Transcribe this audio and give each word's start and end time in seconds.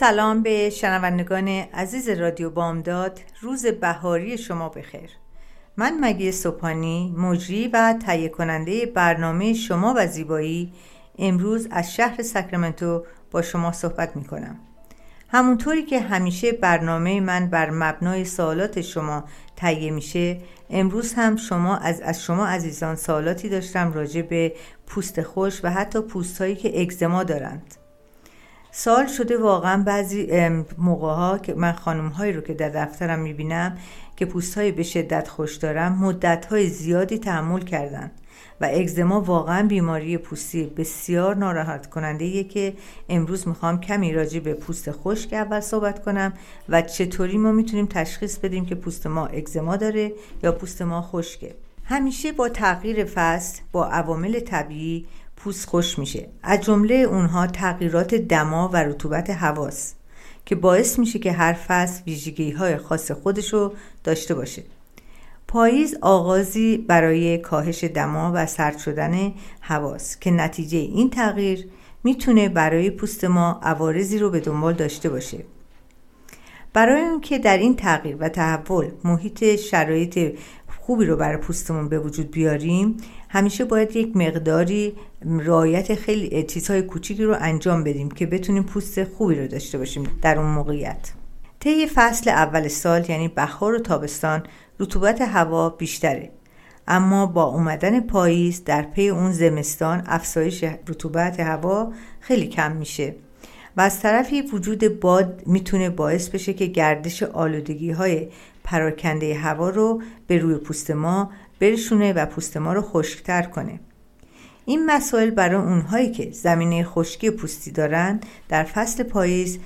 سلام 0.00 0.42
به 0.42 0.70
شنوندگان 0.70 1.48
عزیز 1.48 2.08
رادیو 2.08 2.50
بامداد. 2.50 3.20
روز 3.40 3.66
بهاری 3.66 4.38
شما 4.38 4.68
بخیر. 4.68 5.10
من 5.76 5.98
مگی 6.00 6.32
سوپانی 6.32 7.14
مجری 7.16 7.68
و 7.68 7.94
تهیه 8.06 8.28
کننده 8.28 8.86
برنامه 8.86 9.54
شما 9.54 9.94
و 9.96 10.06
زیبایی 10.06 10.72
امروز 11.18 11.68
از 11.70 11.94
شهر 11.94 12.22
ساکرامنتو 12.22 13.04
با 13.30 13.42
شما 13.42 13.72
صحبت 13.72 14.16
می 14.16 14.24
کنم 14.24 14.56
همونطوری 15.28 15.82
که 15.82 16.00
همیشه 16.00 16.52
برنامه 16.52 17.20
من 17.20 17.46
بر 17.46 17.70
مبنای 17.70 18.24
سوالات 18.24 18.80
شما 18.80 19.24
تهیه 19.56 19.90
میشه 19.90 20.40
امروز 20.70 21.14
هم 21.14 21.36
شما 21.36 21.76
از, 21.76 22.00
از 22.00 22.22
شما 22.22 22.46
عزیزان 22.46 22.96
سوالاتی 22.96 23.48
داشتم 23.48 23.92
راجع 23.92 24.22
به 24.22 24.52
پوست 24.86 25.22
خوش 25.22 25.60
و 25.64 25.70
حتی 25.70 26.00
پوست 26.00 26.40
هایی 26.40 26.56
که 26.56 26.80
اگزما 26.80 27.24
دارند. 27.24 27.77
سال 28.70 29.06
شده 29.06 29.38
واقعا 29.38 29.82
بعضی 29.82 30.48
موقع 30.78 31.08
ها 31.08 31.38
که 31.38 31.54
من 31.54 31.72
خانم 31.72 32.08
هایی 32.08 32.32
رو 32.32 32.40
که 32.40 32.54
در 32.54 32.68
دفترم 32.68 33.18
می‌بینم 33.18 33.78
که 34.16 34.26
پوست 34.26 34.58
های 34.58 34.72
به 34.72 34.82
شدت 34.82 35.28
خوش 35.28 35.56
دارم 35.56 35.92
مدت 35.92 36.46
های 36.46 36.66
زیادی 36.66 37.18
تحمل 37.18 37.60
کردن 37.60 38.10
و 38.60 38.68
اگزما 38.72 39.20
واقعا 39.20 39.66
بیماری 39.66 40.18
پوستی 40.18 40.64
بسیار 40.64 41.36
ناراحت 41.36 41.86
کننده 41.90 42.44
که 42.44 42.74
امروز 43.08 43.48
می‌خوام 43.48 43.80
کمی 43.80 44.12
راجع 44.12 44.40
به 44.40 44.54
پوست 44.54 44.90
خشک 44.90 45.32
اول 45.32 45.60
صحبت 45.60 46.04
کنم 46.04 46.32
و 46.68 46.82
چطوری 46.82 47.38
ما 47.38 47.52
می‌تونیم 47.52 47.86
تشخیص 47.86 48.38
بدیم 48.38 48.66
که 48.66 48.74
پوست 48.74 49.06
ما 49.06 49.26
اگزما 49.26 49.76
داره 49.76 50.12
یا 50.42 50.52
پوست 50.52 50.82
ما 50.82 51.02
خشکه. 51.02 51.54
همیشه 51.84 52.32
با 52.32 52.48
تغییر 52.48 53.04
فصل 53.04 53.62
با 53.72 53.86
عوامل 53.86 54.40
طبیعی 54.40 55.06
پوست 55.38 55.68
خوش 55.68 55.98
میشه. 55.98 56.28
از 56.42 56.60
جمله 56.60 56.94
اونها 56.94 57.46
تغییرات 57.46 58.14
دما 58.14 58.68
و 58.72 58.76
رطوبت 58.76 59.30
هواست 59.30 59.96
که 60.46 60.54
باعث 60.54 60.98
میشه 60.98 61.18
که 61.18 61.32
هر 61.32 61.52
فصل 61.52 62.02
ویژگی 62.06 62.50
های 62.50 62.76
خاص 62.76 63.10
خودشو 63.10 63.72
داشته 64.04 64.34
باشه. 64.34 64.62
پاییز 65.48 65.96
آغازی 66.02 66.78
برای 66.78 67.38
کاهش 67.38 67.84
دما 67.84 68.32
و 68.34 68.46
سرد 68.46 68.78
شدن 68.78 69.32
هواست 69.60 70.20
که 70.20 70.30
نتیجه 70.30 70.78
این 70.78 71.10
تغییر 71.10 71.68
می‌تونه 72.04 72.48
برای 72.48 72.90
پوست 72.90 73.24
ما 73.24 73.60
عوارضی 73.62 74.18
رو 74.18 74.30
به 74.30 74.40
دنبال 74.40 74.72
داشته 74.72 75.08
باشه. 75.08 75.44
برای 76.72 77.02
اینکه 77.02 77.38
در 77.38 77.58
این 77.58 77.76
تغییر 77.76 78.16
و 78.20 78.28
تحول 78.28 78.90
محیط 79.04 79.56
شرایط 79.56 80.38
خوبی 80.88 81.04
رو 81.04 81.16
برای 81.16 81.36
پوستمون 81.36 81.88
به 81.88 81.98
وجود 81.98 82.30
بیاریم 82.30 82.96
همیشه 83.28 83.64
باید 83.64 83.96
یک 83.96 84.16
مقداری 84.16 84.94
رعایت 85.22 85.94
خیلی 85.94 86.42
چیزهای 86.42 86.82
کوچیکی 86.82 87.24
رو 87.24 87.36
انجام 87.40 87.84
بدیم 87.84 88.10
که 88.10 88.26
بتونیم 88.26 88.62
پوست 88.62 89.04
خوبی 89.04 89.34
رو 89.34 89.48
داشته 89.48 89.78
باشیم 89.78 90.04
در 90.22 90.38
اون 90.38 90.50
موقعیت. 90.50 91.12
طی 91.60 91.86
فصل 91.86 92.30
اول 92.30 92.68
سال 92.68 93.10
یعنی 93.10 93.28
بهار 93.28 93.74
و 93.74 93.78
تابستان 93.78 94.42
رطوبت 94.80 95.20
هوا 95.20 95.68
بیشتره. 95.68 96.30
اما 96.88 97.26
با 97.26 97.44
اومدن 97.44 98.00
پاییز 98.00 98.64
در 98.64 98.82
پی 98.82 99.08
اون 99.08 99.32
زمستان 99.32 100.02
افزایش 100.06 100.64
رطوبت 100.64 101.40
هوا 101.40 101.92
خیلی 102.20 102.46
کم 102.46 102.72
میشه 102.76 103.14
و 103.76 103.80
از 103.80 104.00
طرفی 104.00 104.42
وجود 104.42 105.00
باد 105.00 105.42
می‌تونه 105.46 105.90
باعث 105.90 106.28
بشه 106.28 106.52
که 106.52 106.66
گردش 106.66 107.22
آلودگی 107.22 107.90
های 107.90 108.28
پراکنده 108.64 109.34
هوا 109.34 109.70
رو 109.70 110.02
به 110.26 110.38
روی 110.38 110.54
پوست 110.54 110.90
ما 110.90 111.30
برشونه 111.60 112.12
و 112.12 112.26
پوست 112.26 112.56
ما 112.56 112.72
رو 112.72 112.82
خشکتر 112.82 113.42
کنه. 113.42 113.80
این 114.64 114.86
مسائل 114.86 115.30
برای 115.30 115.62
اونهایی 115.62 116.10
که 116.10 116.30
زمینه 116.30 116.84
خشکی 116.84 117.30
پوستی 117.30 117.70
دارن 117.70 118.20
در 118.48 118.64
فصل 118.64 119.02
پاییز 119.02 119.58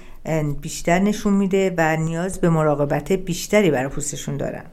بیشتر 0.60 0.98
نشون 0.98 1.32
میده 1.32 1.74
و 1.78 1.96
نیاز 1.96 2.40
به 2.40 2.50
مراقبت 2.50 3.12
بیشتری 3.12 3.70
برای 3.70 3.88
پوستشون 3.88 4.36
دارن. 4.36 4.64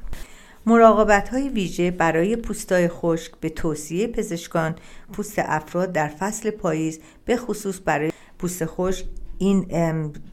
مراقبت 0.66 1.29
های 1.29 1.50
ویژه 1.50 1.91
برای 1.91 2.35
پوستای 2.35 2.88
خشک 2.88 3.31
به 3.41 3.50
توصیه 3.50 4.08
پزشکان 4.08 4.75
پوست 5.13 5.34
افراد 5.38 5.91
در 5.91 6.08
فصل 6.08 6.50
پاییز 6.50 7.00
به 7.25 7.38
خصوص 7.38 7.79
برای 7.85 8.12
پوست 8.40 8.66
خشک 8.66 9.06
این 9.38 9.66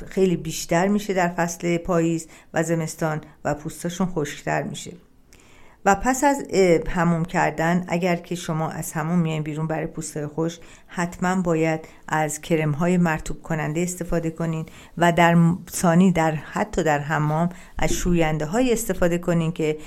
خیلی 0.06 0.36
بیشتر 0.36 0.88
میشه 0.88 1.14
در 1.14 1.28
فصل 1.28 1.78
پاییز 1.78 2.26
و 2.54 2.62
زمستان 2.62 3.20
و 3.44 3.54
پوستاشون 3.54 4.06
خشکتر 4.06 4.62
میشه. 4.62 4.92
و 5.86 5.94
پس 5.94 6.24
از 6.24 6.44
هموم 6.88 7.24
کردن 7.24 7.84
اگر 7.88 8.16
که 8.16 8.34
شما 8.34 8.68
از 8.68 8.92
هموم 8.92 9.18
میاین 9.18 9.42
بیرون 9.42 9.66
برای 9.66 9.86
پوست 9.86 10.26
خوش 10.26 10.58
حتما 10.86 11.42
باید 11.42 11.80
از 12.08 12.40
کرم 12.40 12.72
های 12.72 12.96
مرتوب 12.96 13.42
کننده 13.42 13.80
استفاده 13.80 14.30
کنین 14.30 14.66
و 14.98 15.12
در 15.12 15.36
ثانی 15.70 16.12
در 16.12 16.30
حتی 16.30 16.82
در 16.82 16.98
حمام 16.98 17.48
از 17.78 17.92
شوینده 17.92 18.46
های 18.46 18.72
استفاده 18.72 19.18
کنین 19.18 19.52
که 19.52 19.78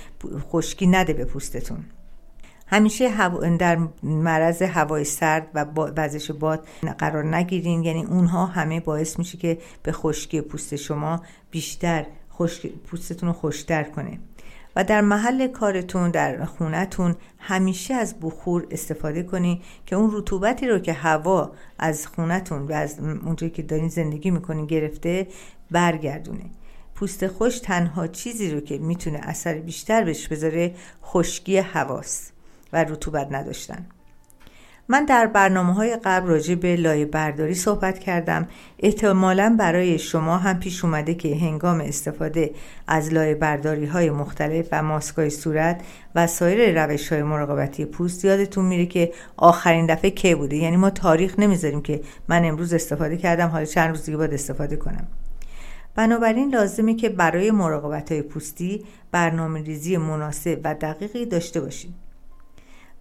خشکی 0.51 0.87
نده 0.87 1.13
به 1.13 1.25
پوستتون. 1.25 1.85
همیشه 2.67 3.29
در 3.57 3.77
معرض 4.03 4.61
هوای 4.61 5.03
سرد 5.03 5.47
و 5.53 5.65
وزش 5.97 6.31
باد 6.31 6.67
قرار 6.97 7.35
نگیرین. 7.35 7.83
یعنی 7.83 8.05
اونها 8.05 8.45
همه 8.45 8.79
باعث 8.79 9.19
میشه 9.19 9.37
که 9.37 9.57
به 9.83 9.91
خشکی 9.91 10.41
پوست 10.41 10.75
شما 10.75 11.21
بیشتر 11.51 12.05
پوستتون 12.87 13.29
رو 13.29 13.33
خوشتر 13.33 13.83
کنه. 13.83 14.19
و 14.79 14.83
در 14.83 15.01
محل 15.01 15.47
کارتون 15.47 16.11
در 16.11 16.45
خونتون 16.45 17.15
همیشه 17.39 17.93
از 17.93 18.15
بخور 18.21 18.67
استفاده 18.71 19.23
کنی 19.23 19.61
که 19.85 19.95
اون 19.95 20.09
رطوبتی 20.13 20.67
رو 20.67 20.79
که 20.79 20.93
هوا 20.93 21.51
از 21.79 22.07
خونتون 22.07 22.61
و 22.61 22.71
از 22.71 22.99
اونجایی 22.99 23.51
که 23.51 23.61
دارین 23.61 23.89
زندگی 23.89 24.31
می‌کنین 24.31 24.65
گرفته 24.65 25.27
برگردونه. 25.71 26.45
پوست 26.95 27.27
خوش 27.27 27.59
تنها 27.59 28.07
چیزی 28.07 28.51
رو 28.51 28.59
که 28.59 28.77
می‌تونه 28.77 29.19
اثر 29.23 29.53
بیشتر 29.53 30.03
بهش 30.03 30.27
بذاره 30.27 30.75
خشکی 31.03 31.57
هواست 31.57 32.33
و 32.73 32.83
رطوبت 32.83 33.27
نداشتن. 33.31 33.85
من 34.91 35.05
در 35.05 35.27
برنامه 35.27 35.73
های 35.73 35.97
قبل 36.03 36.27
راجع 36.27 36.55
به 36.55 36.75
لایه 36.75 37.05
برداری 37.05 37.53
صحبت 37.53 37.99
کردم. 37.99 38.47
احتمالا 38.79 39.55
برای 39.59 39.99
شما 39.99 40.37
هم 40.37 40.59
پیش 40.59 40.85
اومده 40.85 41.15
که 41.15 41.35
هنگام 41.35 41.81
استفاده 41.81 42.51
از 42.87 43.13
لایه 43.13 43.35
برداری 43.35 43.85
های 43.85 44.09
مختلف 44.09 44.67
و 44.71 44.83
ماسکای 44.83 45.29
صورت 45.29 45.81
و 46.15 46.27
سایر 46.27 46.83
روش 46.83 47.13
های 47.13 47.23
مراقبتی 47.23 47.85
پوست 47.85 48.25
یادتون 48.25 48.65
میره 48.65 48.85
که 48.85 49.13
آخرین 49.37 49.85
دفعه 49.85 50.11
کی 50.11 50.35
بوده. 50.35 50.55
یعنی 50.55 50.77
ما 50.77 50.89
تاریخ 50.89 51.39
نمی‌ذاریم 51.39 51.81
که 51.81 52.01
من 52.27 52.45
امروز 52.45 52.73
استفاده 52.73 53.17
کردم 53.17 53.47
حالا 53.47 53.65
چند 53.65 53.89
روز 53.89 54.05
دیگه 54.05 54.17
باید 54.17 54.33
استفاده 54.33 54.75
کنم. 54.75 55.07
بنابراین 55.95 56.49
لازمه 56.49 56.95
که 56.95 57.09
برای 57.09 57.51
مراقبت 57.51 58.11
های 58.11 58.21
پوستی 58.21 58.85
برنامه 59.11 59.61
ریزی 59.61 59.97
مناسب 59.97 60.59
و 60.63 60.73
دقیقی 60.73 61.25
داشته 61.25 61.61
باشید 61.61 62.08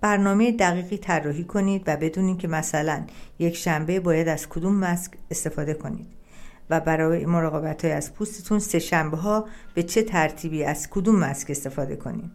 برنامه 0.00 0.52
دقیقی 0.52 0.98
طراحی 0.98 1.44
کنید 1.44 1.82
و 1.86 1.96
بدونید 1.96 2.38
که 2.38 2.48
مثلا 2.48 3.02
یک 3.38 3.56
شنبه 3.56 4.00
باید 4.00 4.28
از 4.28 4.48
کدوم 4.48 4.74
ماسک 4.74 5.12
استفاده 5.30 5.74
کنید 5.74 6.06
و 6.70 6.80
برای 6.80 7.26
مراقبت 7.26 7.84
های 7.84 7.94
از 7.94 8.14
پوستتون 8.14 8.58
سه 8.58 8.78
شنبه 8.78 9.16
ها 9.16 9.46
به 9.74 9.82
چه 9.82 10.02
ترتیبی 10.02 10.64
از 10.64 10.90
کدوم 10.90 11.16
ماسک 11.16 11.50
استفاده 11.50 11.96
کنید 11.96 12.30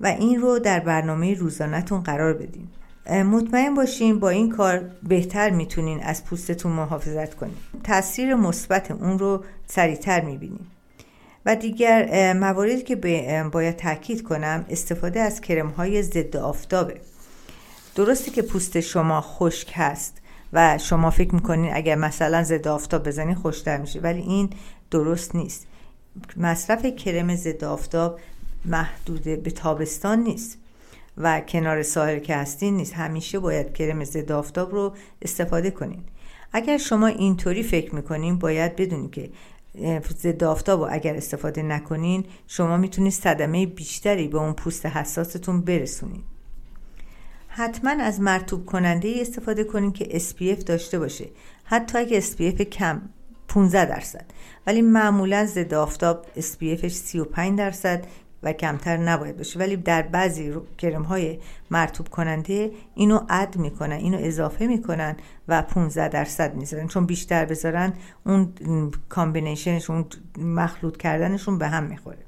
و 0.00 0.06
این 0.06 0.40
رو 0.40 0.58
در 0.58 0.80
برنامه 0.80 1.34
روزانهتون 1.34 2.00
قرار 2.00 2.34
بدین. 2.34 2.68
مطمئن 3.10 3.74
باشین 3.74 4.18
با 4.18 4.28
این 4.28 4.50
کار 4.50 4.90
بهتر 5.02 5.50
می‌تونین 5.50 6.02
از 6.02 6.24
پوستتون 6.24 6.72
محافظت 6.72 7.34
کنید. 7.34 7.56
تاثیر 7.84 8.34
مثبت 8.34 8.90
اون 8.90 9.18
رو 9.18 9.44
سریعتر 9.66 10.20
می‌بینید. 10.20 10.66
و 11.46 11.56
دیگر 11.56 12.32
مواردی 12.32 12.82
که 12.82 12.96
باید 13.52 13.76
تاکید 13.76 14.22
کنم 14.22 14.66
استفاده 14.68 15.20
از 15.20 15.40
کرم 15.40 15.68
های 15.68 16.02
ضد 16.02 16.36
آفتابه. 16.36 17.00
درسته 17.94 18.30
که 18.30 18.42
پوست 18.42 18.80
شما 18.80 19.20
خشک 19.20 19.72
هست 19.74 20.18
و 20.52 20.78
شما 20.78 21.10
فکر 21.10 21.34
می‌کنین 21.34 21.70
اگر 21.74 21.94
مثلا 21.94 22.42
ضد 22.42 22.68
آفتاب 22.68 23.08
بزنین 23.08 23.34
خوشتر 23.34 23.76
میشه 23.76 24.00
ولی 24.00 24.20
این 24.20 24.50
درست 24.90 25.34
نیست. 25.34 25.66
مصرف 26.36 26.86
کرم 26.86 27.36
ضد 27.36 27.64
آفتاب 27.64 28.20
محدود 28.64 29.22
به 29.22 29.50
تابستان 29.50 30.18
نیست 30.18 30.58
و 31.16 31.40
کنار 31.40 31.82
ساحل 31.82 32.18
که 32.18 32.36
هستین 32.36 32.76
نیست. 32.76 32.94
همیشه 32.94 33.38
باید 33.38 33.72
کرم 33.72 34.04
ضد 34.04 34.32
آفتاب 34.32 34.72
رو 34.72 34.94
استفاده 35.22 35.70
کنین. 35.70 36.02
اگر 36.52 36.78
شما 36.78 37.06
اینطوری 37.06 37.62
فکر 37.62 37.94
می‌کنین 37.94 38.38
باید 38.38 38.76
بدونید 38.76 39.10
که 39.10 39.30
ضد 40.22 40.44
آفتاب 40.44 40.88
اگر 40.90 41.16
استفاده 41.16 41.62
نکنین 41.62 42.24
شما 42.46 42.76
می‌تونید 42.76 43.12
صدمه 43.12 43.66
بیشتری 43.66 44.28
به 44.28 44.38
اون 44.38 44.52
پوست 44.52 44.86
حساستون 44.86 45.60
برسونید 45.60 46.24
حتما 47.48 47.90
از 47.90 48.20
مرتوب 48.20 48.66
کننده 48.66 49.14
استفاده 49.20 49.64
کنین 49.64 49.92
که 49.92 50.04
SPF 50.04 50.64
داشته 50.64 50.98
باشه. 50.98 51.28
حتی 51.64 51.98
اگه 51.98 52.20
SPF 52.20 52.62
کم 52.62 53.02
15 53.48 53.84
درصد. 53.84 54.24
ولی 54.66 54.82
معمولا 54.82 55.46
ضد 55.46 55.74
آفتاب 55.74 56.26
SPFش 56.36 56.88
35 56.88 57.58
درصد 57.58 58.06
و 58.42 58.52
کمتر 58.52 58.96
نباید 58.96 59.36
باشه. 59.36 59.58
ولی 59.58 59.76
در 59.76 60.02
بعضی 60.02 60.52
کرم 60.78 61.02
های 61.02 61.38
مرتوب 61.70 62.08
کننده 62.08 62.70
اینو 62.94 63.20
اد 63.28 63.56
می‌کنن 63.56 63.96
اینو 63.96 64.18
اضافه 64.20 64.66
می‌کنن 64.66 65.16
و 65.48 65.62
15 65.62 66.08
درصد 66.08 66.54
می‌ذارن. 66.54 66.86
چون 66.88 67.06
بیشتر 67.06 67.44
بذارن 67.44 67.92
اون 68.26 68.52
کامبینیشنشون 69.08 70.04
مخلوط 70.38 70.96
کردنشون 70.96 71.58
به 71.58 71.68
هم 71.68 71.84
می‌خوره. 71.84 72.18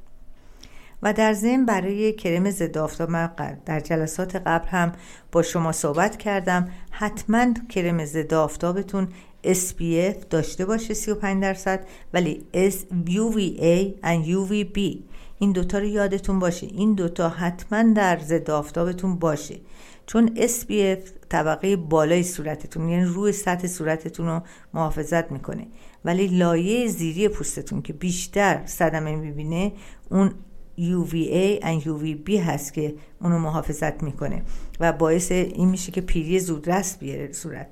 و 1.03 1.13
در 1.13 1.33
ضمن 1.33 1.67
برای 1.67 2.13
کرم 2.13 2.51
ضد 2.51 2.79
آفتاب 2.79 3.11
من 3.11 3.31
در 3.67 3.81
جلسات 3.81 4.37
قبل 4.37 4.69
هم 4.69 4.93
با 5.33 5.43
شما 5.43 5.73
صحبت 5.73 6.17
کردم. 6.17 6.69
حتما 6.91 7.55
کرم 7.69 8.05
ضد 8.05 8.35
آفتابتون 8.35 9.09
SPF 9.45 10.25
داشته 10.31 10.67
باشه 10.67 10.95
35 10.95 11.43
درصد 11.43 11.87
ولی 12.15 12.47
UVA 13.07 13.95
و 14.03 14.23
UVB 14.23 14.81
این 15.45 15.53
دوتا 15.53 15.79
رو 15.79 15.85
یادتون 15.85 16.39
باشه. 16.39 16.67
این 16.67 16.95
دوتا 16.95 17.29
حتما 17.29 17.93
در 17.93 18.19
ضد 18.19 18.51
آفتابتون 18.51 19.17
باشه. 19.17 19.61
چون 20.07 20.31
SPF 20.37 21.11
طبقه 21.29 21.77
بالای 21.77 22.23
صورتتون 22.23 22.89
یعنی 22.89 23.05
روی 23.05 23.33
سطح 23.33 23.67
صورتتون 23.67 24.27
رو 24.27 24.43
محافظت 24.75 25.33
می‌کنه. 25.33 25.67
ولی 26.05 26.27
لایه 26.27 26.89
زیری 26.89 27.29
پوستتون 27.29 27.83
که 27.83 27.93
بیشتر 27.93 28.63
صدمه 28.67 29.17
می‌بینه 29.17 29.73
اون 30.11 30.31
UVA 30.79 31.65
و 31.65 31.81
UVB 31.81 32.31
هست 32.31 32.73
که 32.73 32.95
اونو 33.21 33.39
محافظت 33.39 34.03
می‌کنه 34.03 34.43
و 34.81 34.93
باعث 34.93 35.33
این 35.33 35.69
میشه 35.69 35.93
که 35.93 36.01
پیری 36.01 36.41
زودرس 36.41 36.99
بیاره 36.99 37.33
صورت. 37.33 37.67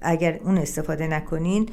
اگر 0.00 0.40
اون 0.44 0.58
استفاده 0.58 1.06
نکنین 1.06 1.68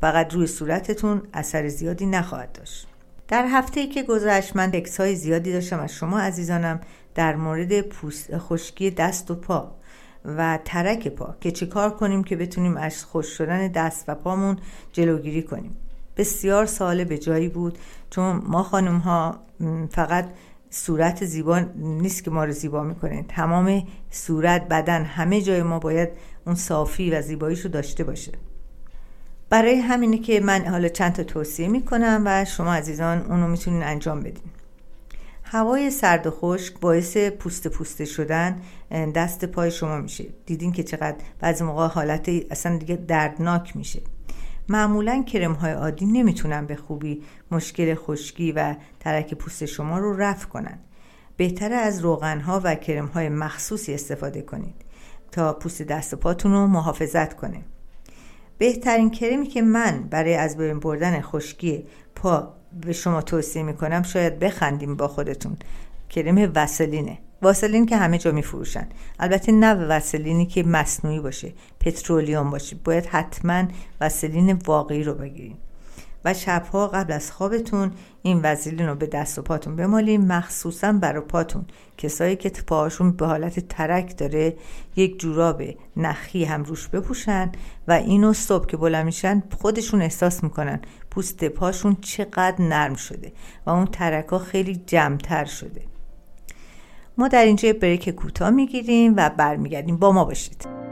فقط 0.00 0.34
روی 0.34 0.46
صورتتون 0.46 1.22
اثر 1.32 1.68
زیادی 1.68 2.06
نخواهد 2.06 2.52
داشت. 2.52 2.86
در 3.28 3.46
هفته 3.46 3.86
که 3.86 4.02
گذشت 4.02 4.56
من 4.56 4.70
تکس 4.70 5.00
های 5.00 5.14
زیادی 5.14 5.52
داشتم 5.52 5.80
از 5.80 5.92
شما 5.92 6.18
عزیزانم 6.18 6.80
در 7.14 7.36
مورد 7.36 7.80
پوست 7.80 8.38
خشکی 8.38 8.90
دست 8.90 9.30
و 9.30 9.34
پا 9.34 9.76
و 10.24 10.58
ترک 10.64 11.08
پا 11.08 11.36
که 11.40 11.50
چیکار 11.50 11.90
کنیم 11.90 12.24
که 12.24 12.36
بتونیم 12.36 12.76
از 12.76 13.04
خوش 13.04 13.26
شدن 13.26 13.68
دست 13.68 14.04
و 14.08 14.14
پامون 14.14 14.58
جلوگیری 14.92 15.42
کنیم. 15.42 15.76
بسیار 16.16 16.66
سال 16.66 17.04
به 17.04 17.18
جایی 17.18 17.48
بود 17.48 17.78
چون 18.10 18.42
ما 18.46 18.62
خانم 18.62 18.98
ها 18.98 19.40
فقط 19.90 20.30
صورت 20.70 21.24
زیبا 21.24 21.58
نیست 21.76 22.24
که 22.24 22.30
ما 22.30 22.44
رو 22.44 22.52
زیبا 22.52 22.82
می‌کنه. 22.82 23.24
تمام 23.28 23.82
صورت 24.10 24.68
بدن 24.68 25.04
همه 25.04 25.42
جای 25.42 25.62
ما 25.62 25.78
باید 25.78 26.08
اون 26.46 26.54
صافی 26.54 27.10
و 27.10 27.22
زیباییش 27.22 27.60
رو 27.60 27.70
داشته 27.70 28.04
باشه. 28.04 28.32
برای 29.50 29.74
همینه 29.74 30.18
که 30.18 30.40
من 30.40 30.66
حالا 30.66 30.88
چند 30.88 31.12
تا 31.12 31.22
توصیه 31.22 31.68
می‌کنم 31.68 32.22
و 32.26 32.44
شما 32.44 32.74
عزیزان 32.74 33.26
اونو 33.26 33.48
می‌تونین 33.48 33.82
انجام 33.82 34.20
بدین. 34.20 34.50
هوای 35.44 35.90
سرد 35.90 36.26
و 36.26 36.30
خشک 36.30 36.80
باعث 36.80 37.16
پوست 37.16 37.68
پوسته 37.68 38.04
شدن 38.04 38.60
دست 39.14 39.44
پای 39.44 39.70
شما 39.70 39.98
میشه. 39.98 40.24
دیدین 40.46 40.72
که 40.72 40.82
چقدر 40.82 41.16
بعضی 41.40 41.64
موقع 41.64 41.86
حالت 41.86 42.28
اصلا 42.50 42.76
دیگه 42.76 42.96
دردناک 42.96 43.76
میشه. 43.76 44.00
معمولا 44.68 45.22
کرم 45.22 45.52
های 45.52 45.72
عادی 45.72 46.06
نمی‌تونن 46.06 46.66
به 46.66 46.76
خوبی 46.76 47.22
مشکل 47.50 47.94
خشکی 47.94 48.52
و 48.52 48.74
ترک 49.00 49.34
پوست 49.34 49.64
شما 49.64 49.98
رو 49.98 50.16
رفع 50.16 50.48
کنن. 50.48 50.78
بهتره 51.36 51.76
از 51.76 52.00
روغن 52.00 52.40
ها 52.40 52.60
و 52.64 52.74
کرم 52.74 53.06
های 53.06 53.28
مخصوصی 53.28 53.94
استفاده 53.94 54.42
کنید 54.42 54.74
تا 55.32 55.52
پوست 55.52 55.82
دست 55.82 56.14
و 56.14 56.16
پاتون 56.16 56.52
رو 56.52 56.66
محافظت 56.66 57.36
کنه. 57.36 57.62
بهترین 58.58 59.10
کرمی 59.10 59.46
که 59.46 59.62
من 59.62 60.08
برای 60.10 60.34
از 60.34 60.56
بین 60.56 60.80
بردن 60.80 61.20
خشکی 61.20 61.84
پا 62.14 62.54
به 62.86 62.92
شما 62.92 63.22
توصیه 63.22 63.62
می‌کنم 63.62 64.02
شاید 64.02 64.38
بخندیم 64.38 64.96
با 64.96 65.08
خودتون. 65.08 65.56
کرم 66.08 66.52
وسلینه 66.54 67.18
واسلین 67.42 67.86
که 67.86 67.96
همه 67.96 68.18
جا 68.18 68.32
میفروشن. 68.32 68.88
البته 69.20 69.52
نه 69.52 69.74
وسلینی 69.74 70.46
که 70.46 70.62
مصنوعی 70.62 71.20
باشه 71.20 71.52
پترولیوم 71.80 72.50
باشه. 72.50 72.76
باید 72.84 73.06
حتما 73.06 73.64
وسلین 74.00 74.52
واقعی 74.52 75.04
رو 75.04 75.14
بگیریم. 75.14 75.58
و 76.24 76.34
شبها 76.34 76.88
قبل 76.88 77.12
از 77.12 77.32
خوابتون 77.32 77.92
این 78.22 78.40
وزلین 78.42 78.86
رو 78.86 78.94
به 78.94 79.06
دست 79.06 79.38
و 79.38 79.42
پاتون 79.42 79.76
بمالین 79.76 80.26
مخصوصا 80.26 80.92
برای 80.92 81.20
پاتون. 81.20 81.64
کسایی 81.98 82.36
که 82.36 82.50
پاهاشون 82.50 83.12
به 83.12 83.26
حالت 83.26 83.68
ترک 83.68 84.18
داره 84.18 84.56
یک 84.96 85.20
جوراب 85.20 85.62
نخی 85.96 86.44
هم 86.44 86.62
روش 86.62 86.88
بپوشن 86.88 87.52
و 87.88 87.92
اینو 87.92 88.32
صبح 88.32 88.66
که 88.66 88.76
بلند 88.76 89.06
میشن 89.06 89.42
خودشون 89.60 90.02
احساس 90.02 90.44
می‌کنن 90.44 90.80
پوست 91.10 91.44
پاشون 91.44 91.96
چقدر 92.00 92.62
نرم 92.62 92.94
شده 92.94 93.32
و 93.66 93.70
اون 93.70 93.86
ترک 93.86 94.28
ها 94.28 94.38
خیلی 94.38 94.82
جمعتر 94.86 95.44
شده. 95.44 95.82
ما 97.18 97.28
در 97.28 97.44
اینجا 97.44 97.72
بریک 97.72 98.08
کوتاه 98.10 98.50
می‌گیریم 98.50 99.14
و 99.16 99.30
برمیگردیم. 99.30 99.96
با 99.96 100.12
ما 100.12 100.24
باشید. 100.24 100.83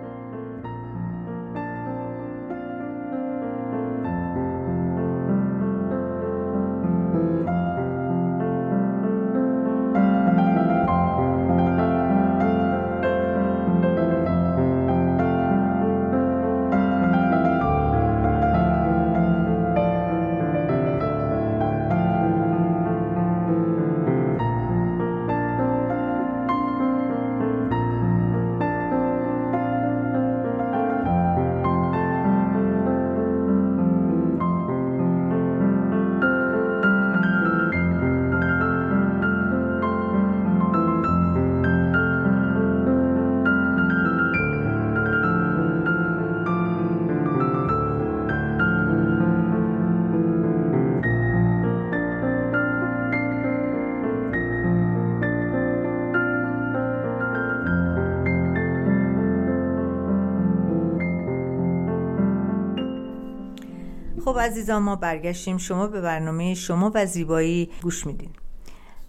خب 64.32 64.39
عزیزان 64.39 64.82
ما 64.82 64.96
برگشتیم. 64.96 65.58
شما 65.58 65.86
به 65.86 66.01
برنامه 66.01 66.55
شما 66.55 66.91
و 66.94 67.06
زیبایی 67.06 67.70
گوش 67.82 68.06
میدین. 68.06 68.31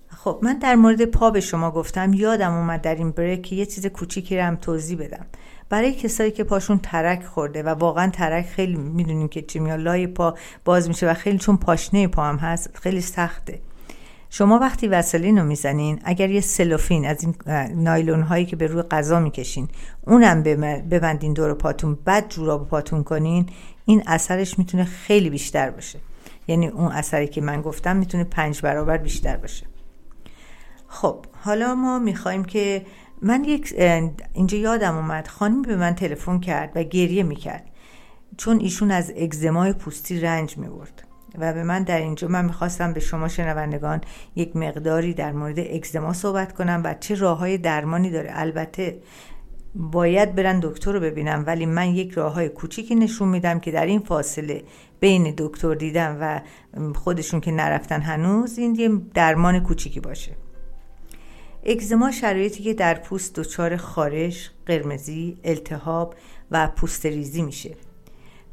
خب 0.08 0.40
من 0.42 0.60
در 0.60 0.76
مورد 0.76 1.06
پا 1.06 1.32
به 1.32 1.40
شما 1.40 1.72
گفتم. 1.72 2.14
یادم 2.14 2.54
اومد 2.54 2.82
در 2.82 2.96
این 2.96 3.12
بریک 3.12 3.54
یه 3.54 3.66
چیز 3.66 3.88
کوچیکی 3.88 4.38
رو 4.38 4.44
هم 4.44 4.56
توضیح 4.56 4.98
بدم. 4.98 5.26
برای 5.70 5.94
کسایی 5.94 6.32
که 6.32 6.44
پاشون 6.44 6.80
ترک 6.84 7.24
خورده 7.26 7.64
و 7.64 7.70
واقعا 7.70 8.10
ترک 8.10 8.46
خیلی 8.46 8.76
می‌دونیم 8.76 9.28
که 9.28 9.42
چی 9.42 9.60
لای 9.60 10.08
پا 10.08 10.36
باز 10.66 10.88
میشه 10.88 11.12
و 11.12 11.14
خیلی 11.14 11.38
چون 11.38 11.58
پاشنه 11.58 12.08
پا 12.08 12.24
هم 12.24 12.38
هست 12.38 12.78
خیلی 12.82 13.02
سخته. 13.02 13.60
شما 14.30 14.60
وقتی 14.60 14.88
وسلین 14.88 15.38
رو 15.38 15.46
می‌زنین 15.46 16.00
اگر 16.04 16.30
یه 16.30 16.42
سلوفین 16.42 17.06
از 17.06 17.24
این 17.24 17.36
نایلون 17.84 18.22
هایی 18.22 18.46
که 18.46 18.56
به 18.56 18.68
روی 18.68 18.82
غذا 18.82 19.20
می‌کشین 19.20 19.68
اونم 20.08 20.44
ببندین 20.90 21.34
دور 21.34 21.54
پاتون 21.54 21.98
بعد 22.06 22.30
جوراب 22.30 22.68
پاتون 22.68 23.04
کنین 23.04 23.46
این 23.86 24.04
اثرش 24.08 24.60
می‌تونه 24.60 24.84
خیلی 24.84 25.30
بیشتر 25.30 25.70
باشه. 25.70 26.00
یعنی 26.48 26.68
اون 26.68 26.92
اثری 26.92 27.28
که 27.28 27.42
من 27.42 27.62
گفتم 27.62 27.96
می‌تونه 27.96 28.24
پنج 28.24 28.62
برابر 28.62 28.98
بیشتر 28.98 29.38
باشه. 29.38 29.66
خب 30.88 31.26
حالا 31.42 31.76
ما 31.76 32.00
می‌خوایم 32.00 32.46
که 32.46 32.86
من 33.22 33.44
یک 33.44 33.74
اینجا 34.34 34.58
یادم 34.58 34.96
اومد 34.96 35.28
خانمی 35.28 35.62
به 35.62 35.76
من 35.76 35.96
تلفن 35.96 36.40
کرد 36.40 36.72
و 36.76 36.84
گریه 36.84 37.24
می‌کرد. 37.24 37.70
چون 38.38 38.60
ایشون 38.60 38.92
از 38.92 39.14
اگزمای 39.18 39.74
پوستی 39.74 40.20
رنج 40.20 40.58
می‌برد 40.58 41.04
و 41.38 41.54
به 41.54 41.64
من 41.64 41.84
در 41.84 42.00
اینجا 42.00 42.28
من 42.28 42.46
می‌خواستم 42.46 42.94
به 42.94 43.00
شما 43.00 43.28
شنوندگان 43.28 44.02
یک 44.36 44.56
مقداری 44.56 45.14
در 45.14 45.32
مورد 45.32 45.60
اگزما 45.60 46.14
صحبت 46.14 46.54
کنم 46.54 46.82
و 46.86 46.96
چه 47.00 47.16
راه 47.16 47.38
های 47.38 47.58
درمانی 47.58 48.10
داره. 48.10 48.30
البته 48.34 48.98
باید 49.76 50.36
برن 50.36 50.60
دکتر 50.60 50.92
رو 50.92 51.00
ببینم 51.00 51.44
ولی 51.48 51.66
من 51.66 51.88
یک 51.88 52.12
راه 52.12 52.34
های 52.34 52.50
کوچیکی 52.50 52.96
نشون 52.96 53.28
میدم 53.28 53.60
که 53.60 53.72
در 53.72 53.86
این 53.86 54.00
فاصله 54.00 54.64
بین 55.00 55.34
دکتر 55.38 55.76
دیدن 55.76 56.18
و 56.22 56.40
خودشون 56.94 57.40
که 57.40 57.52
نرفتن 57.52 58.02
هنوز 58.02 58.58
این 58.58 58.76
یه 58.76 58.90
درمان 59.14 59.60
کوچیکی 59.60 60.00
باشه. 60.00 60.32
اگزما 61.66 62.12
شرایطی 62.12 62.64
که 62.64 62.74
در 62.74 62.94
پوست 62.94 63.36
دچار 63.36 63.78
خارش، 63.78 64.52
قرمزی، 64.66 65.38
التهاب 65.44 66.16
و 66.52 66.68
پوستریزی 66.68 67.42
میشه. 67.42 67.76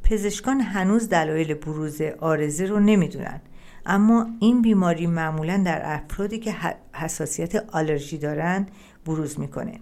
پزشکان 0.03 0.61
هنوز 0.61 1.09
دلایل 1.09 1.55
بروز 1.55 2.01
آرزه 2.03 2.67
رو 2.67 2.81
نمی‌دونن 2.81 3.41
اما 3.87 4.27
این 4.41 4.63
بیماری 4.63 5.07
معمولا 5.07 5.63
در 5.67 5.81
افرادی 5.85 6.39
که 6.39 6.55
حساسیت 6.93 7.55
آلرژی 7.73 8.19
دارن 8.19 8.67
بروز 9.07 9.41
می‌کنه. 9.41 9.81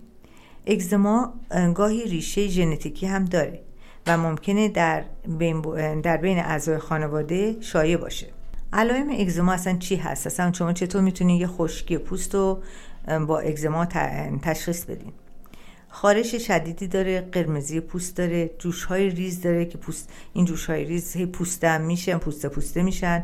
اگزما 0.68 1.34
گاهی 1.74 2.04
ریشه 2.04 2.48
ژنتیکی 2.48 3.06
هم 3.06 3.24
داره 3.24 3.60
و 4.06 4.18
ممکنه 4.18 4.68
در 4.68 5.04
بین, 5.38 5.60
در 6.00 6.16
بین 6.16 6.38
اعضای 6.38 6.78
خانواده 6.78 7.56
شایع 7.60 7.96
باشه. 7.96 8.26
علائم 8.72 9.10
اگزما 9.10 9.52
اصلا 9.52 9.76
چی 9.76 9.96
هست؟ 9.96 10.26
اصلا 10.26 10.52
شما 10.52 10.72
چطور 10.72 11.02
می‌تونید 11.02 11.40
یه 11.40 11.46
خشکی 11.46 11.98
پوست 11.98 12.34
رو 12.34 12.62
با 13.26 13.40
اگزما 13.40 13.84
تشخیص 14.42 14.84
بدین؟ 14.84 15.12
خارش 15.88 16.34
شدیدی 16.34 16.86
داره 16.86 17.20
قرمزی 17.20 17.80
پوست 17.80 18.16
داره 18.16 18.50
جوش 18.58 18.84
های 18.84 19.10
ریز 19.10 19.40
داره 19.40 19.64
که 19.64 19.78
پوست 19.78 20.08
این 20.32 20.44
جوش 20.44 20.66
های 20.66 20.84
ریز 20.84 21.16
هی 21.16 21.26
پوسته 21.26 21.78
میشن 21.78 22.18
پوسته 22.18 22.48
پوسته 22.48 22.82
میشن 22.82 23.22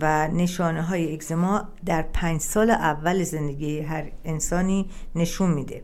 و 0.00 0.28
نشانه 0.28 0.82
های 0.82 1.14
اگزما 1.14 1.68
در 1.86 2.02
پنج 2.02 2.40
سال 2.40 2.70
اول 2.70 3.22
زندگی 3.22 3.80
هر 3.80 4.10
انسانی 4.24 4.90
نشون 5.14 5.50
میده. 5.50 5.82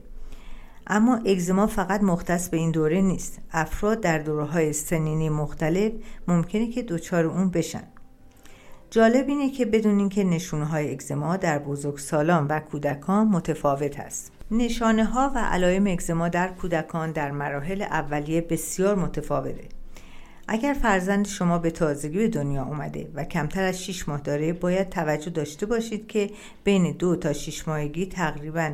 اما 0.87 1.17
اگزما 1.17 1.67
فقط 1.67 2.03
مختص 2.03 2.49
به 2.49 2.57
این 2.57 2.71
دوره 2.71 3.01
نیست. 3.01 3.39
افراد 3.53 4.01
در 4.01 4.19
دوره 4.19 4.45
های 4.45 4.73
سنینی 4.73 5.29
مختلف 5.29 5.93
ممکنه 6.29 6.71
که 6.71 6.83
دچار 6.83 7.25
اون 7.27 7.51
بشن. 7.51 7.85
جالب 8.91 9.29
اینه 9.29 9.51
که 9.51 9.65
بدونین 9.65 10.09
که 10.09 10.25
نشونه 10.25 10.65
های 10.65 10.93
اگزما 10.93 11.37
در 11.37 11.59
بزرگسالان 11.59 12.47
و 12.47 12.61
کودکان 12.61 13.29
متفاوت 13.29 14.01
است. 14.01 14.33
نشانه 14.51 15.05
ها 15.05 15.33
و 15.35 15.39
علائم 15.39 15.87
اگزما 15.87 16.29
در 16.29 16.49
کودکان 16.49 17.13
در 17.13 17.31
مراحل 17.31 17.83
اولیه 17.83 18.41
بسیار 18.41 18.95
متفاوته. 18.95 19.69
اگر 20.49 20.73
فرزند 20.83 21.27
شما 21.27 21.59
به 21.59 21.71
تازگی 21.71 22.19
به 22.19 22.29
دنیا 22.29 22.65
اومده 22.65 23.11
و 23.15 23.25
کمتر 23.25 23.65
از 23.65 23.85
6 23.85 24.09
ماه 24.09 24.21
داره 24.21 24.53
باید 24.53 24.89
توجه 24.89 25.31
داشته 25.31 25.67
باشید 25.67 26.07
که 26.07 26.31
بین 26.65 26.93
دو 26.93 27.17
تا 27.17 27.33
6 27.33 27.69
ماهگی 27.69 28.07
تقریبا 28.07 28.73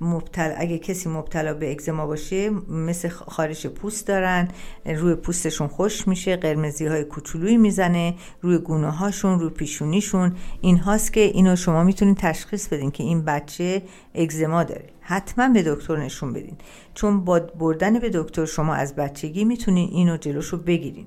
مبتلا 0.00 0.54
اگه 0.56 0.78
کسی 0.78 1.08
مبتلا 1.08 1.54
به 1.54 1.70
اگزما 1.70 2.06
باشه 2.06 2.50
مثل 2.70 3.08
خارش 3.08 3.66
پوست 3.66 4.06
دارن 4.06 4.48
روی 4.86 5.14
پوستشون 5.14 5.68
خوش 5.68 6.08
میشه 6.08 6.36
قرمزی 6.36 6.86
های 6.86 7.04
کوچولویی 7.04 7.56
می‌زنه 7.56 8.14
روی 8.42 8.58
گونه 8.58 8.90
هاشون 8.90 9.40
روی 9.40 9.50
پیشونیشون 9.50 10.32
این 10.60 10.78
هاست 10.78 11.12
که 11.12 11.20
اینو 11.20 11.56
شما 11.56 11.84
می‌تونید 11.84 12.16
تشخیص 12.16 12.68
بدین 12.68 12.90
که 12.90 13.02
این 13.02 13.24
بچه 13.24 13.82
اگزما 14.14 14.64
داره. 14.64 14.84
حتما 15.00 15.48
به 15.48 15.62
دکتر 15.62 15.96
نشون 15.96 16.32
بدین. 16.32 16.56
چون 16.94 17.24
با 17.24 17.40
بردن 17.40 17.98
به 17.98 18.10
دکتر 18.14 18.44
شما 18.44 18.74
از 18.74 18.96
بچگی 18.96 19.44
می‌تونین 19.44 19.88
اینو 19.92 20.16
جلوشو 20.16 20.56
بگیرین. 20.56 21.06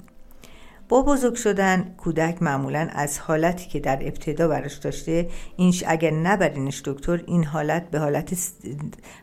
با 0.90 1.02
بزرگ 1.02 1.36
شدن 1.36 1.94
کودک 1.98 2.44
معمولا 2.44 2.88
از 2.92 3.20
حالتی 3.20 3.70
که 3.70 3.80
در 3.80 4.00
ابتدا 4.02 4.48
براش 4.48 4.76
داشته 4.76 5.30
اینش 5.56 5.84
اگر 5.88 6.12
نبرینش 6.12 6.82
دکتر 6.86 7.24
این 7.28 7.44
حالت 7.44 7.90
به 7.90 8.00
حالت 8.00 8.38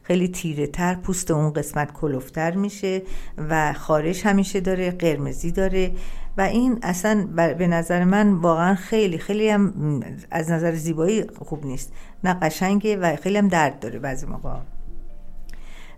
خیلی 0.02 0.28
تیره 0.28 0.66
تر 0.66 0.94
پوست 0.94 1.30
اون 1.30 1.52
قسمت 1.52 1.92
کلوفتر 1.92 2.54
میشه 2.54 3.02
و 3.38 3.72
خارش 3.72 4.26
همیشه 4.26 4.60
داره 4.60 4.90
قرمزی 4.90 5.50
داره 5.50 5.92
و 6.36 6.40
این 6.40 6.78
اصلا 6.82 7.26
به 7.58 7.66
نظر 7.66 8.04
من 8.04 8.32
واقعا 8.32 8.74
خیلی 8.74 9.18
خیلی 9.18 9.48
هم 9.48 9.72
از 10.30 10.50
نظر 10.50 10.74
زیبایی 10.74 11.24
خوب 11.38 11.66
نیست. 11.66 11.92
نه 12.24 12.34
قشنگه 12.34 12.96
و 12.96 13.16
خیلی 13.16 13.38
هم 13.38 13.48
درد 13.48 13.78
داره 13.80 13.98
بعضی 13.98 14.26
موقع 14.26 14.50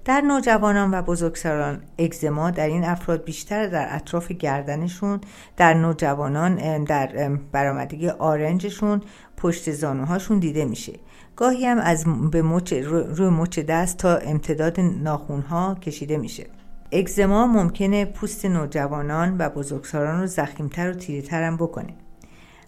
در 0.06 0.20
نوجوانان 0.20 0.94
و 0.94 1.02
بزرگسالان 1.02 1.82
اگزما 1.98 2.50
در 2.50 2.66
این 2.66 2.84
افراد 2.84 3.24
بیشتر 3.24 3.66
در 3.66 3.86
اطراف 3.90 4.32
گردنشون 4.32 5.20
در 5.56 5.74
نوجوانان 5.74 6.84
در 6.84 7.28
برآمدگی 7.52 8.08
آرنجشون 8.08 9.02
پشت 9.36 9.70
زانوهاشون 9.70 10.38
دیده 10.38 10.64
میشه. 10.64 10.92
گاهی 11.36 11.66
هم 11.66 11.78
از 11.78 12.04
به 12.30 12.42
مچ 12.42 12.72
روی 12.82 13.28
مچ 13.28 13.58
دست 13.58 13.98
تا 13.98 14.16
امتداد 14.16 14.80
ناخونها 14.80 15.74
کشیده 15.74 16.16
میشه. 16.16 16.46
اگزما 16.92 17.46
ممکنه 17.46 18.04
پوست 18.04 18.44
نوجوانان 18.44 19.36
و 19.38 19.48
بزرگسالان 19.48 20.20
رو 20.20 20.26
زخیمتر 20.26 20.90
و 20.90 20.94
تیرهتر 20.94 21.42
هم 21.42 21.56
بکنه. 21.56 21.94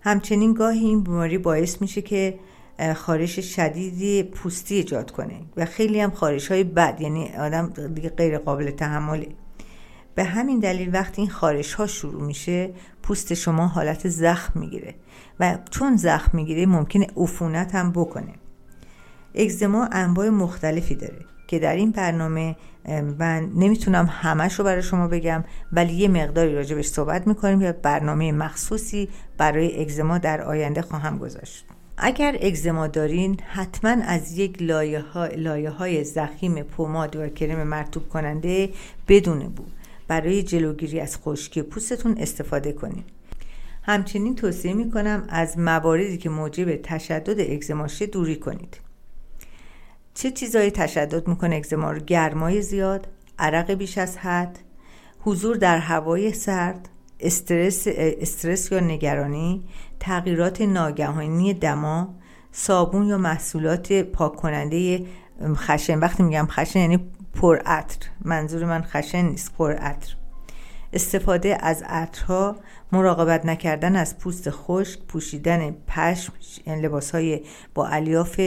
همچنین 0.01 0.55
گاهی 0.55 0.87
این 0.87 1.03
بیماری 1.03 1.39
باعث 1.39 1.81
میشه 1.81 2.03
که 2.03 2.39
خارش 2.97 3.39
شدیدی 3.39 4.23
پوستی 4.23 4.75
ایجاد 4.75 5.11
کنه 5.11 5.41
و 5.57 5.65
خیلی 5.65 6.01
هم 6.01 6.11
خارش 6.11 6.51
های 6.51 6.65
بد 6.65 7.01
یعنی 7.01 7.29
آدم 7.29 7.73
دیگه 7.95 8.09
غیر 8.09 8.39
قابل 8.39 8.71
تحمله. 8.71 9.29
به 10.15 10.25
همین 10.25 10.59
دلیل 10.59 10.95
وقتی 10.95 11.23
این 11.23 11.31
خارش 11.31 11.75
ها 11.75 11.87
شروع 11.87 12.23
میشه 12.23 12.71
پوست 13.03 13.35
شما 13.35 13.67
حالت 13.67 14.09
زخم 14.09 14.61
می‌گیره 14.61 14.95
و 15.41 15.59
چون 15.71 15.97
زخم 15.97 16.31
می‌گیره 16.37 16.67
ممکنه 16.67 17.07
عفونت 17.17 17.75
هم 17.75 17.93
بکنه. 17.93 18.35
اگزما 19.35 19.89
انواع 19.93 20.29
مختلفی 20.29 20.95
داره 20.95 21.19
که 21.47 21.59
در 21.59 21.77
این 21.77 21.91
برنامه 21.91 22.57
من 23.19 23.51
نمی‌تونم 23.57 24.09
همش 24.11 24.59
رو 24.59 24.65
برای 24.65 24.83
شما 24.83 25.09
بگم 25.09 25.45
ولی 25.73 25.93
یه 25.93 26.09
مقداری 26.09 26.55
راجبش 26.55 26.87
صحبت 26.87 27.27
می‌کنیم 27.27 27.63
یا 27.63 27.73
برنامه 27.73 28.33
مخصوصی 28.33 29.09
برای 29.39 29.81
اگزما 29.83 30.19
در 30.19 30.43
آینده 30.43 30.83
خواهم 30.83 31.19
گذاشت. 31.19 31.65
اگر 32.01 32.39
اگزما 32.43 32.87
دارین 32.87 33.41
حتما 33.41 33.91
از 33.91 34.39
یک 34.39 34.63
لایه, 34.63 35.01
ها، 35.01 35.27
لایه 35.27 35.71
های 35.71 36.05
زخیم 36.05 36.63
پوماد 36.63 37.17
و 37.17 37.29
کرم 37.29 37.67
مرتوب 37.67 38.09
کننده 38.09 38.71
بدون 39.09 39.39
بو. 39.39 39.65
برای 40.09 40.43
جلوگیری 40.43 41.01
از 41.01 41.19
خشکی 41.19 41.63
پوستتون 41.63 42.19
استفاده 42.19 42.73
کنید 42.73 43.05
همچنین 43.83 44.35
توصیه 44.37 44.73
می 44.73 44.91
کنم 44.91 45.25
از 45.29 45.59
مواردی 45.59 46.19
که 46.19 46.31
موجب 46.31 46.77
تشدد 46.83 47.41
اگزماشه 47.41 48.07
دوری 48.07 48.37
کنید. 48.37 48.81
چه 50.15 50.31
چیزایی 50.31 50.71
تشدد 50.71 51.29
می‌کنه 51.29 51.57
اگزما 51.57 51.93
رو؟ 51.93 51.99
گرمای 51.99 52.63
زیاد 52.63 53.07
عرق 53.39 53.71
بیش 53.71 53.99
از 53.99 54.19
حد 54.19 54.59
حضور 55.21 55.57
در 55.57 55.79
هوای 55.79 56.33
سرد 56.33 56.89
استرس, 57.21 57.85
استرس 57.97 58.73
یا 58.73 58.81
نگرانی 58.81 59.65
تغییرات 60.01 60.61
ناگهانی 60.61 61.55
دما 61.55 62.15
صابون 62.53 63.07
یا 63.07 63.19
محصولات 63.19 63.93
پاک 63.93 64.37
کننده 64.37 65.07
خشن. 65.55 65.99
وقتی 65.99 66.23
میگم 66.23 66.47
خشن 66.51 66.81
یعنی 66.81 67.11
پر 67.35 67.59
عطر. 67.59 68.09
منظور 68.25 68.65
من 68.65 68.83
خشن 68.83 69.23
نیست 69.23 69.55
پر 69.55 69.73
عطر. 69.73 70.15
استفاده 70.93 71.59
از 71.61 71.83
عطرها 71.83 72.57
مراقبت 72.93 73.47
نکردن 73.47 73.97
از 73.97 74.19
پوست 74.19 74.51
خشک 74.51 75.01
پوشیدن 75.09 75.71
پشم 75.71 76.33
یعنی 76.67 76.83
لباس 76.83 77.11
های 77.11 77.41
با 77.75 77.87
الیاف 77.87 78.41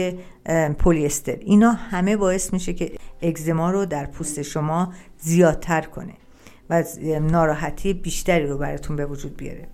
پلیستر. 0.78 1.36
اینا 1.40 1.72
همه 1.72 2.16
باعث 2.16 2.52
میشه 2.52 2.72
که 2.72 2.92
اگزما 3.22 3.70
رو 3.70 3.86
در 3.86 4.06
پوست 4.06 4.42
شما 4.42 4.92
زیادتر 5.18 5.80
کنه 5.80 6.12
و 6.70 6.84
ناراحتی 7.20 7.92
بیشتری 7.92 8.46
رو 8.46 8.58
براتون 8.58 8.96
به 8.96 9.06
وجود 9.06 9.36
بیاره. 9.36 9.68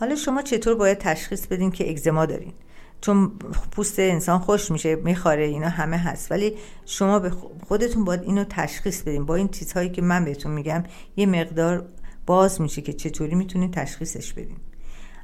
حالا 0.00 0.14
شما 0.14 0.42
چطور 0.42 0.74
باید 0.74 0.98
تشخیص 0.98 1.46
بدین 1.46 1.70
که 1.70 1.90
اگزما 1.90 2.26
دارین؟ 2.26 2.52
چون 3.00 3.28
پوست 3.70 3.98
انسان 3.98 4.38
خوش 4.38 4.70
میشه 4.70 4.94
میخواره 4.94 5.44
اینا 5.44 5.68
همه 5.68 5.96
هست. 5.96 6.32
ولی 6.32 6.54
شما 6.86 7.18
به 7.18 7.30
خودتون 7.68 8.04
باید 8.04 8.22
اینو 8.22 8.44
تشخیص 8.44 9.02
بدین. 9.02 9.26
با 9.26 9.34
این 9.34 9.48
چیزهایی 9.48 9.90
که 9.90 10.02
من 10.02 10.24
بهتون 10.24 10.52
میگم 10.52 10.84
یه 11.16 11.26
مقدار 11.26 11.86
باز 12.26 12.60
میشه 12.60 12.82
که 12.82 12.92
چطوری 12.92 13.34
می‌تونین 13.34 13.70
تشخیصش 13.70 14.32
بدین. 14.32 14.56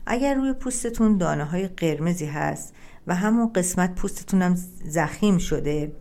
اگر 0.06 0.34
روی 0.34 0.52
پوستتون 0.52 1.18
دانه 1.18 1.44
های 1.44 1.68
قرمزی 1.68 2.26
هست 2.26 2.74
و 3.06 3.14
همون 3.14 3.52
قسمت 3.52 3.94
پوستتون 3.94 4.42
هم 4.42 4.54
زخیم 4.84 5.38
شده 5.38 5.92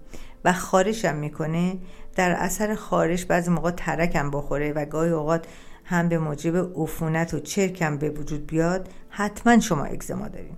و 0.45 0.53
خارش 0.53 1.05
هم 1.05 1.15
می‌کنه 1.15 1.77
در 2.15 2.31
اثر 2.31 2.75
خارش 2.75 3.25
بعضی 3.25 3.51
موقع 3.51 3.71
ترکم 3.71 4.31
بخوره 4.31 4.73
و 4.73 4.85
گاهی 4.85 5.09
اوقات 5.09 5.45
هم 5.85 6.09
به 6.09 6.17
موجب 6.17 6.71
عفونت 6.75 7.33
و 7.33 7.39
چرکم 7.39 7.97
به 7.97 8.09
وجود 8.09 8.47
بیاد 8.47 8.89
حتما 9.09 9.59
شما 9.59 9.83
اگزما 9.83 10.27
دارین. 10.27 10.55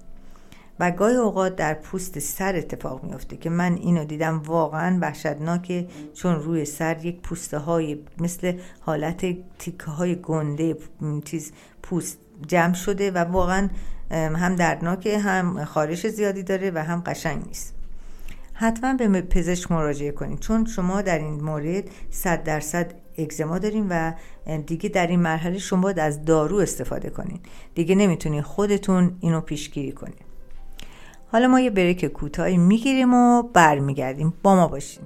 و 0.79 0.91
گاهی 0.91 1.15
اوقات 1.15 1.55
در 1.55 1.73
پوست 1.73 2.19
سر 2.19 2.55
اتفاق 2.55 3.03
میافته 3.03 3.37
که 3.37 3.49
من 3.49 3.73
اینو 3.73 4.05
دیدم 4.05 4.41
واقعا 4.45 4.99
وحشتناکه 5.01 5.87
چون 6.13 6.35
روی 6.35 6.65
سر 6.65 7.05
یک 7.05 7.21
پوسته 7.21 7.57
های 7.57 7.99
مثل 8.17 8.59
حالت 8.79 9.25
تیکه 9.59 9.85
های 9.85 10.15
گنده 10.15 10.77
چیز 11.25 11.51
پوست 11.83 12.17
جمع 12.47 12.73
شده 12.73 13.11
و 13.11 13.17
واقعا 13.17 13.69
هم 14.11 14.55
دردناکه 14.55 15.19
هم 15.19 15.65
خارش 15.65 16.07
زیادی 16.07 16.43
داره 16.43 16.71
و 16.71 16.83
هم 16.83 17.03
قشنگ 17.05 17.47
نیست. 17.47 17.73
حتما 18.53 18.93
به 18.93 19.21
پزشک 19.21 19.71
مراجعه 19.71 20.11
کنید 20.11 20.39
چون 20.39 20.65
شما 20.65 21.01
در 21.01 21.19
این 21.19 21.43
مورد 21.43 21.83
صد 22.09 22.43
درصد 22.43 22.93
اگزما 23.17 23.59
داریم 23.59 23.87
و 23.89 24.13
دیگه 24.65 24.89
در 24.89 25.07
این 25.07 25.19
مرحله 25.19 25.57
شما 25.57 25.81
باید 25.81 25.99
از 25.99 26.25
دارو 26.25 26.57
استفاده 26.57 27.09
کنید 27.09 27.41
دیگه 27.75 27.95
نمی‌تونید 27.95 28.43
خودتون 28.43 29.17
اینو 29.19 29.41
پیشگیری 29.41 29.91
کنید 29.91 30.25
حالا 31.31 31.47
ما 31.47 31.59
یه 31.59 31.69
بریک 31.69 32.05
کوتاهی 32.05 32.57
می‌گیریم 32.57 33.13
و 33.13 33.43
برمیگردیم. 33.43 34.33
با 34.43 34.55
ما 34.55 34.67
باشیم 34.67 35.03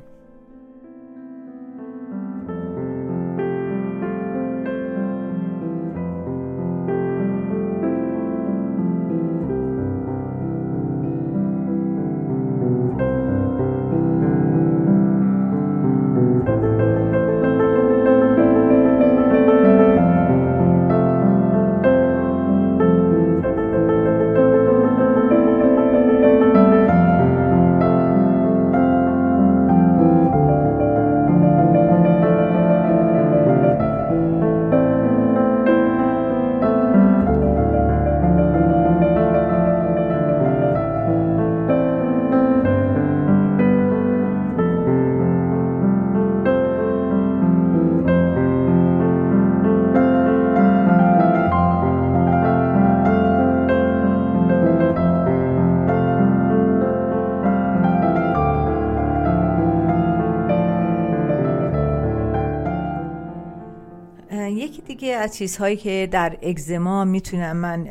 چیزهایی 65.31 65.75
که 65.75 66.07
در 66.11 66.37
اگزما 66.41 67.05
می‌تونم 67.05 67.57
من 67.57 67.87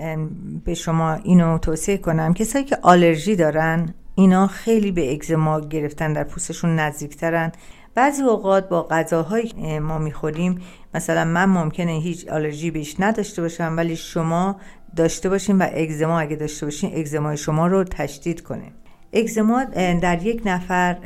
به 0.65 0.75
شما 0.75 1.13
اینو 1.13 1.59
توصیه 1.59 1.99
کنم. 1.99 2.35
کسایی 2.35 2.65
که 2.65 2.79
آلرژی 2.83 3.37
دارن 3.37 3.95
اینا 4.15 4.47
خیلی 4.47 4.93
به 4.93 5.13
اگزما 5.13 5.61
گرفتن 5.61 6.13
در 6.13 6.25
پوستشون 6.25 6.77
نزدیکترن. 6.77 7.53
بعضی 7.95 8.23
اوقات 8.23 8.69
با 8.69 8.83
غذاهایی 8.83 9.79
ما 9.79 9.99
می‌خوریم 9.99 10.61
مثلا 10.95 11.25
من 11.25 11.45
ممکنه 11.45 11.93
هیچ 11.93 12.29
آلرژی 12.29 12.71
بهش 12.71 12.97
نداشته 12.99 13.43
باشم 13.43 13.75
ولی 13.77 13.97
شما 13.97 14.57
داشته 14.97 15.29
باشین 15.29 15.59
و 15.59 15.67
اگزما 15.75 16.21
اگه 16.21 16.37
داشته 16.37 16.67
باشین 16.67 16.93
اگزمای 16.97 17.37
شما 17.37 17.67
رو 17.67 17.85
تشدید 17.85 18.41
کنه 18.41 18.73
اگزما 19.13 19.65
در 19.75 20.27
یک 20.27 20.43
نفر 20.45 20.97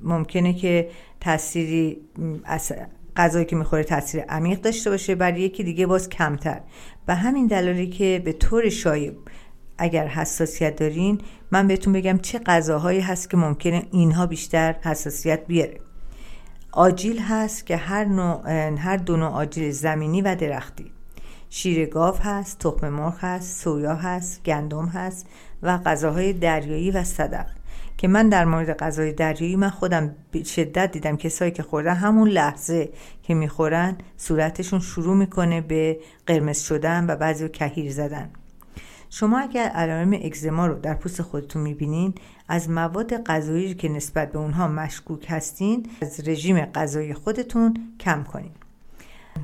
ممکنه 0.00 0.52
که 0.52 0.88
تأثیری 1.20 2.00
غذایی 3.16 3.44
که 3.44 3.56
می‌خوره 3.56 3.84
تاثیر 3.84 4.20
عمیق 4.20 4.60
داشته 4.60 4.90
باشه 4.90 5.14
بر 5.14 5.38
یکی 5.38 5.64
دیگه 5.64 5.86
باز 5.86 6.08
کمتر. 6.08 6.60
و 7.08 7.14
همین 7.14 7.46
دلالی 7.46 7.86
که 7.86 8.22
به 8.24 8.32
طور 8.32 8.68
شایع 8.68 9.12
اگر 9.78 10.06
حساسیت 10.06 10.76
دارین 10.76 11.20
من 11.50 11.68
بهتون 11.68 11.92
بگم 11.92 12.18
چه 12.18 12.38
غذاهایی 12.38 13.00
هست 13.00 13.30
که 13.30 13.36
ممکنه 13.36 13.86
اینها 13.92 14.26
بیشتر 14.26 14.72
حساسیت 14.82 15.46
بیاره. 15.46 15.80
آجیل 16.72 17.18
هست 17.18 17.66
که 17.66 17.76
هر, 17.76 18.04
نوع، 18.04 18.50
هر 18.78 18.96
دو 18.96 19.16
نوع 19.16 19.28
آجیل 19.28 19.70
زمینی 19.70 20.22
و 20.22 20.34
درختی. 20.34 20.92
شیر 21.50 21.86
گاو 21.86 22.16
هست 22.16 22.58
تخم 22.58 22.88
مرغ 22.88 23.14
هست 23.20 23.62
سویا 23.62 23.94
هست 23.94 24.42
گندم 24.44 24.86
هست 24.86 25.26
و 25.62 25.78
غذاهای 25.78 26.32
دریایی 26.32 26.90
و 26.90 27.04
صدف 27.04 27.46
که 27.98 28.08
من 28.08 28.28
در 28.28 28.44
مورد 28.44 28.78
غذای 28.78 29.12
دریایی 29.12 29.56
من 29.56 29.70
خودم 29.70 30.14
شدت 30.44 30.92
دیدم. 30.92 31.16
کسایی 31.16 31.50
که 31.50 31.62
خوردن 31.62 31.94
همون 31.94 32.28
لحظه 32.28 32.88
که 33.22 33.34
می‌خورن 33.34 33.96
صورتشون 34.16 34.80
شروع 34.80 35.16
می‌کنه 35.16 35.60
به 35.60 35.98
قرمز 36.26 36.60
شدن 36.60 37.06
و 37.10 37.16
بعضی 37.16 37.48
کهیر 37.48 37.92
زدن. 37.92 38.30
شما 39.10 39.38
اگر 39.38 39.68
علائم 39.68 40.12
اگزما 40.12 40.66
رو 40.66 40.74
در 40.74 40.94
پوست 40.94 41.22
خودتون 41.22 41.62
می‌بینین 41.62 42.14
از 42.48 42.70
مواد 42.70 43.22
غذایی 43.22 43.74
که 43.74 43.88
نسبت 43.88 44.32
به 44.32 44.38
اونها 44.38 44.68
مشکوک 44.68 45.26
هستین 45.28 45.86
از 46.02 46.28
رژیم 46.28 46.64
غذایی 46.64 47.14
خودتون 47.14 47.76
کم 48.00 48.22
کنین. 48.22 48.52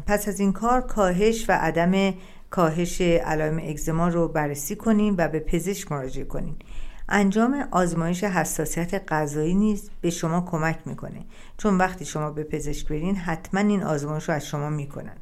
پس 0.07 0.29
از 0.29 0.41
این 0.41 0.53
کار 0.53 0.81
کاهش 0.81 1.45
و 1.49 1.53
عدم 1.53 2.15
کاهش 2.51 3.01
علائم 3.01 3.59
اگزما 3.59 4.09
رو 4.09 4.29
بررسی 4.29 4.77
کنین 4.77 5.15
و 5.19 5.29
به 5.29 5.41
پزشک 5.41 5.93
مراجعه 5.93 6.25
کنین. 6.25 6.57
انجام 7.13 7.69
آزمایش 7.71 8.25
حساسیت 8.25 9.13
غذایی 9.13 9.55
نیز 9.55 9.91
به 10.01 10.11
شما 10.11 10.41
کمک 10.41 10.79
می‌کنه. 10.87 11.25
چون 11.59 11.79
وقتی 11.79 12.05
شما 12.05 12.31
به 12.31 12.45
پزشک 12.45 12.89
برین 12.89 13.17
حتما 13.17 13.61
این 13.61 13.83
آزمایش 13.83 14.29
رو 14.29 14.35
از 14.35 14.47
شما 14.47 14.71
می‌کنن. 14.71 15.17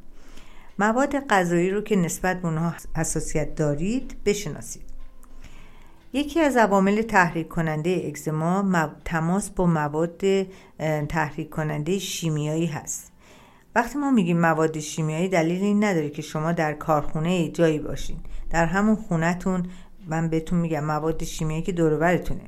مواد 0.79 1.27
غذایی 1.27 1.69
رو 1.69 1.81
که 1.81 1.95
نسبت 1.95 2.41
به 2.41 2.47
اونها 2.47 2.73
حساسیت 2.97 3.55
دارید 3.55 4.15
بشناسید. 4.25 4.83
یکی 6.13 6.39
از 6.39 6.57
عوامل 6.57 7.01
تحریک 7.01 7.47
کننده 7.47 8.03
اگزما 8.07 8.89
تماس 9.05 9.49
با 9.49 9.65
مواد 9.65 10.21
تحریک 11.09 11.49
کننده 11.49 11.99
شیمیایی 11.99 12.65
هست. 12.65 13.11
وقتی 13.75 13.99
ما 13.99 14.11
میگیم 14.11 14.39
مواد 14.39 14.79
شیمیایی 14.79 15.29
دلیل 15.29 15.63
این 15.63 15.83
نداره 15.83 16.09
که 16.09 16.21
شما 16.21 16.51
در 16.51 16.73
کارخونه 16.73 17.49
جایی 17.49 17.79
باشین. 17.79 18.17
در 18.49 18.65
همون 18.65 18.95
خونهتون 18.95 19.65
من 20.11 20.29
بهتون 20.29 20.59
میگم 20.59 20.83
مواد 20.83 21.23
شیمیایی 21.23 21.63
که 21.63 21.71
دورورتونه. 21.71 22.41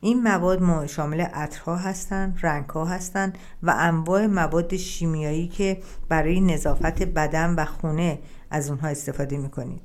این 0.00 0.22
مواد 0.22 0.86
شامل 0.86 1.20
عطرها 1.20 1.76
هستن 1.76 2.36
رنگها 2.42 2.84
هستن 2.84 3.32
و 3.62 3.74
انواع 3.78 4.26
مواد 4.26 4.76
شیمیایی 4.76 5.48
که 5.48 5.80
برای 6.08 6.40
نظافت 6.40 7.02
بدن 7.02 7.54
و 7.54 7.64
خونه 7.64 8.18
از 8.50 8.70
اونها 8.70 8.88
استفاده 8.88 9.36
می‌کنید. 9.36 9.80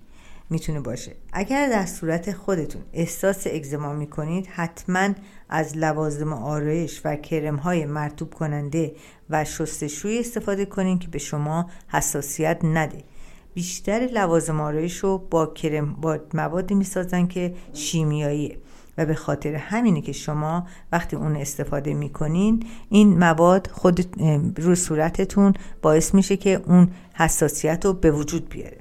می‌تونه 0.50 0.80
باشه. 0.80 1.16
اگر 1.34 1.70
در 1.70 1.86
صورت 1.86 2.32
خودتون 2.32 2.82
احساس 2.94 3.48
اگزما 3.48 3.94
می‌کنید 3.94 4.48
حتما 4.48 5.10
از 5.50 5.78
لوازم 5.78 6.34
آرایش 6.34 7.02
و 7.06 7.16
کرم 7.16 7.56
های 7.56 7.86
مرتوب 7.86 8.34
کننده 8.34 8.96
و 9.30 9.46
شستشوی 9.46 10.20
استفاده 10.20 10.66
کنید 10.66 11.00
که 11.00 11.08
به 11.08 11.20
شما 11.20 11.70
حساسیت 11.88 12.60
نده. 12.64 13.04
بیشتر 13.54 14.10
لوازم 14.14 14.62
آرایش 14.62 14.98
رو 14.98 15.18
با 15.18 15.46
کرم 15.46 15.94
با 15.94 16.18
موادی 16.34 16.76
می‌سازن 16.76 17.28
که 17.28 17.54
شیمیاییه. 17.74 18.58
و 18.98 19.06
به 19.06 19.16
خاطر 19.16 19.56
همینه 19.56 20.02
که 20.02 20.12
شما 20.12 20.68
وقتی 20.92 21.16
اون 21.16 21.36
استفاده 21.36 21.94
می‌کنین 21.94 22.66
این 22.90 23.20
مواد 23.20 23.70
خود 23.74 24.20
رو 24.58 24.76
صورتتون 24.76 25.54
باعث 25.82 26.14
میشه 26.14 26.38
که 26.38 26.62
اون 26.66 26.88
حساسیت 27.14 27.86
رو 27.86 27.94
به 27.94 28.12
وجود 28.12 28.50
بیاره. 28.50 28.78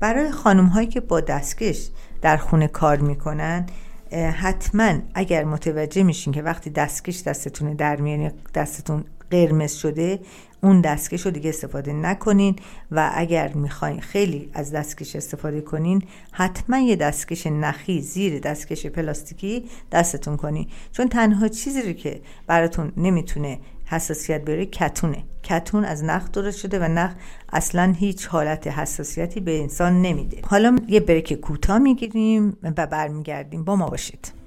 برای 0.00 0.30
خانم 0.30 0.66
هایی 0.66 0.86
که 0.86 1.00
با 1.00 1.20
دستکش 1.20 1.88
در 2.22 2.36
خونه 2.36 2.68
کار 2.68 2.96
می‌کنن 2.96 3.66
حتما 4.12 4.92
اگر 5.14 5.44
متوجه 5.44 6.02
میشین 6.02 6.32
که 6.32 6.42
وقتی 6.42 6.70
دستکش 6.70 7.22
دستتون 7.22 7.72
در 7.72 7.96
میان 7.96 8.32
دستتون 8.54 9.04
قرمز 9.30 9.72
شده 9.72 10.20
اون 10.62 10.80
دستکش 10.80 11.26
رو 11.26 11.30
دیگه 11.30 11.48
استفاده 11.48 11.92
نکنین 11.92 12.56
و 12.90 13.10
اگر 13.14 13.52
می‌خواین 13.52 14.00
خیلی 14.00 14.50
از 14.54 14.72
دستکش 14.72 15.16
استفاده 15.16 15.60
کنین 15.60 16.02
حتما 16.32 16.78
یه 16.78 16.96
دستکش 16.96 17.46
نخی 17.46 18.00
زیر 18.00 18.38
دستکش 18.38 18.86
پلاستیکی 18.86 19.64
دستتون 19.92 20.36
کنین. 20.36 20.66
چون 20.92 21.08
تنها 21.08 21.48
چیزی 21.48 21.82
رو 21.82 21.92
که 21.92 22.20
براتون 22.46 22.92
نمی‌تونه 22.96 23.58
حساسیت 23.84 24.44
بیاره 24.44 24.66
کتونه. 24.66 25.24
کتون 25.42 25.84
از 25.84 26.04
نخ 26.04 26.30
درست 26.30 26.58
شده 26.58 26.78
و 26.78 26.88
نخ 26.88 27.14
اصلا 27.52 27.94
هیچ 27.98 28.26
حالت 28.26 28.66
حساسیتی 28.66 29.40
به 29.40 29.60
انسان 29.60 30.02
نمیده. 30.02 30.40
حالا 30.44 30.76
یه 30.88 31.00
بریک 31.00 31.32
کوتاه 31.32 31.78
می‌گیریم 31.78 32.56
و 32.62 32.86
برمیگردیم. 32.86 33.64
با 33.64 33.76
ما 33.76 33.88
باشید. 33.88 34.37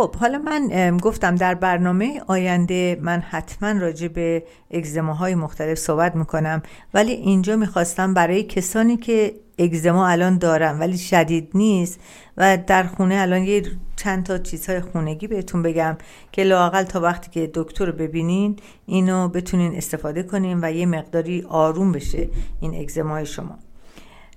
خب 0.00 0.16
حالا 0.16 0.38
من 0.38 0.96
گفتم 0.96 1.34
در 1.34 1.54
برنامه 1.54 2.22
آینده 2.26 2.98
من 3.00 3.20
حتما 3.20 3.80
راجع 3.80 4.08
به 4.08 4.42
اگزماهای 4.70 5.34
مختلف 5.34 5.78
صحبت 5.78 6.16
می‌کنم 6.16 6.62
ولی 6.94 7.12
اینجا 7.12 7.56
می‌خواستم 7.56 8.14
برای 8.14 8.42
کسانی 8.42 8.96
که 8.96 9.34
اگزما 9.58 10.08
الان 10.08 10.38
دارم 10.38 10.80
ولی 10.80 10.98
شدید 10.98 11.50
نیست 11.54 12.00
و 12.36 12.58
در 12.66 12.82
خونه 12.82 13.14
الان 13.14 13.42
یه 13.42 13.62
چند 13.96 14.26
تا 14.26 14.38
چیزهای 14.38 14.80
خونگی 14.80 15.26
بهتون 15.26 15.62
بگم 15.62 15.96
که 16.32 16.44
لاقل 16.44 16.82
تا 16.82 17.00
وقتی 17.00 17.30
که 17.30 17.50
دکتر 17.54 17.86
رو 17.86 17.92
ببینین 17.92 18.56
اینو 18.86 19.28
بتونین 19.28 19.76
استفاده 19.76 20.22
کنین 20.22 20.58
و 20.62 20.72
یه 20.72 20.86
مقداری 20.86 21.46
آروم 21.48 21.92
بشه 21.92 22.28
این 22.60 22.74
اگزمای 22.74 23.26
شما. 23.26 23.58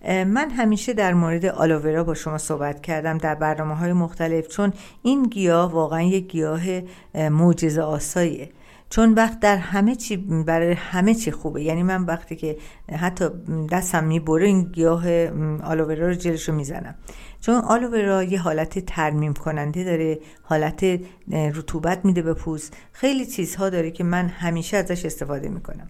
من 0.08 0.50
همیشه 0.50 0.94
در 0.94 1.14
مورد 1.14 1.46
آلوورا 1.46 2.04
با 2.04 2.14
شما 2.14 2.38
صحبت 2.38 2.82
کردم 2.82 3.18
در 3.18 3.36
برنامه 3.36 3.76
های 3.76 3.94
مختلف 3.94 4.48
چون 4.48 4.74
این 5.02 5.24
گیاه 5.24 5.72
واقعا 5.72 6.02
یک 6.02 6.32
گیاه 6.32 6.62
معجزه 7.16 7.82
آساییه. 7.82 8.50
چون 8.90 9.14
وقت 9.14 9.40
در 9.40 9.58
همه 9.58 9.96
چی 9.96 10.18
برای 10.18 10.74
همه 10.74 11.16
چی 11.16 11.32
خوبه. 11.32 11.64
یعنی 11.64 11.84
من 11.84 12.04
وقتی 12.04 12.36
که 12.36 12.58
حتی 13.00 13.30
دستم 13.72 14.04
می‌بره 14.04 14.48
این 14.48 14.64
گیاه 14.64 15.06
آلوورا 15.64 16.08
رو 16.08 16.14
جلش 16.14 16.50
رو 16.50 16.56
می‌زنم. 16.56 16.96
چون 17.40 17.56
آلوورا 17.56 18.24
یه 18.24 18.40
حالت 18.40 18.80
ترمیم 18.80 19.34
کننده 19.34 19.84
داره 19.84 20.20
حالت 20.42 20.84
رطوبت 21.32 22.06
میده 22.06 22.22
به 22.22 22.34
پوست. 22.34 22.78
خیلی 22.92 23.26
چیزها 23.26 23.70
داره 23.70 23.92
که 23.92 24.04
من 24.04 24.28
همیشه 24.28 24.78
ازش 24.78 25.06
استفاده 25.06 25.50
می‌کنم. 25.50 25.90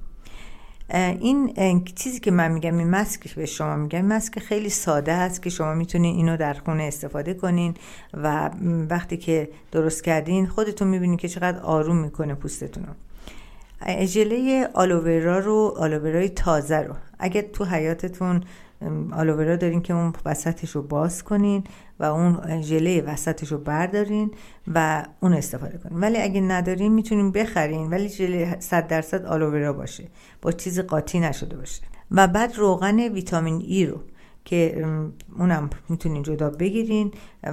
این 0.89 1.85
چیزی 1.95 2.19
که 2.19 2.31
من 2.31 2.51
میگم 2.51 2.77
این 2.77 2.89
مسک 2.89 3.35
به 3.35 3.45
شما 3.45 3.75
میگم 3.75 4.05
مسک 4.05 4.39
خیلی 4.39 4.69
ساده 4.69 5.11
است 5.11 5.43
که 5.43 5.49
شما 5.49 5.73
می‌تونین 5.73 6.15
اینو 6.15 6.37
در 6.37 6.53
خونه 6.53 6.83
استفاده 6.83 7.33
کنین 7.33 7.73
و 8.13 8.49
وقتی 8.89 9.17
که 9.17 9.49
درست 9.71 10.03
کردین 10.03 10.47
خودتون 10.47 10.87
می‌بینین 10.87 11.17
که 11.17 11.27
چقدر 11.27 11.59
آروم 11.59 11.97
می‌کنه 11.97 12.35
پوستتون 12.35 12.83
رو. 12.83 12.93
ژله 14.05 14.69
آلوورا 14.73 15.39
رو 15.39 15.73
آلوورای 15.77 16.29
تازه 16.29 16.77
رو. 16.77 16.93
اگر 17.19 17.41
تو 17.41 17.65
حیاتتون 17.65 18.43
آلوورا 19.11 19.55
دارین 19.55 19.81
که 19.81 19.93
اون 19.93 20.13
وسطش 20.25 20.69
رو 20.69 20.81
باز 20.81 21.23
کنین 21.23 21.63
و 21.99 22.03
اون 22.03 22.61
ژله 22.61 23.01
وسطش 23.01 23.51
رو 23.51 23.57
بردارین 23.57 24.31
و 24.73 25.05
اون 25.19 25.33
استفاده 25.33 25.77
کنین. 25.77 25.99
ولی 25.99 26.17
اگه 26.17 26.41
ندارین 26.41 26.93
می‌تونین 26.93 27.31
بخرین 27.31 27.89
ولی 27.89 28.09
ژله 28.09 28.59
100 28.59 28.87
درصد 28.87 29.25
آلوورا 29.25 29.73
باشه. 29.73 30.07
با 30.41 30.51
چیز 30.51 30.79
قاطی 30.79 31.19
نشده 31.19 31.57
باشه. 31.57 31.81
و 32.11 32.27
بعد 32.27 32.57
روغن 32.57 32.99
ویتامین 32.99 33.61
ای 33.61 33.85
رو 33.85 33.99
که 34.45 34.85
اونم 35.37 35.69
می‌تونین 35.89 36.23
جدا 36.23 36.49
بگیرین 36.49 37.11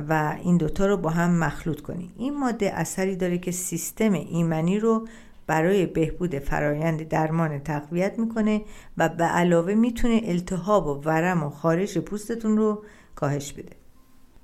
و 0.08 0.36
این 0.42 0.56
دوتا 0.56 0.86
رو 0.86 0.96
با 0.96 1.10
هم 1.10 1.38
مخلوط 1.38 1.80
کنین. 1.80 2.10
این 2.16 2.38
ماده 2.38 2.72
اثری 2.74 3.16
داره 3.16 3.38
که 3.38 3.50
سیستم 3.50 4.12
ایمنی 4.12 4.78
رو 4.78 5.08
برای 5.50 5.86
بهبود 5.86 6.38
فرایند 6.38 7.08
درمان 7.08 7.58
تقویت 7.58 8.18
می‌کنه 8.18 8.62
و 8.98 9.08
به 9.08 9.24
علاوه 9.24 9.74
می‌تونه 9.74 10.20
التهاب 10.24 10.86
و 10.86 10.90
ورم 10.90 11.42
و 11.42 11.50
خارش 11.50 11.98
پوستتون 11.98 12.56
رو 12.56 12.84
کاهش 13.14 13.52
بده 13.52 13.76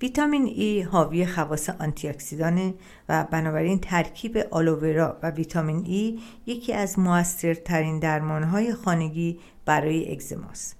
ویتامین 0.03 0.45
ای 0.45 0.83
حاوی 0.83 1.27
خواص 1.27 1.71
آنتی 1.71 2.09
اکسیدانه 2.09 2.75
و 3.09 3.27
بنابراین 3.31 3.79
ترکیب 3.79 4.39
آلوورا 4.51 5.17
و 5.23 5.31
ویتامین 5.31 5.85
ای 5.87 6.19
یکی 6.47 6.73
از 6.73 6.99
موثرترین 6.99 7.99
درمانهای 7.99 8.75
خانگی 8.75 9.39
برای 9.65 10.13
اگزماست. 10.13 10.77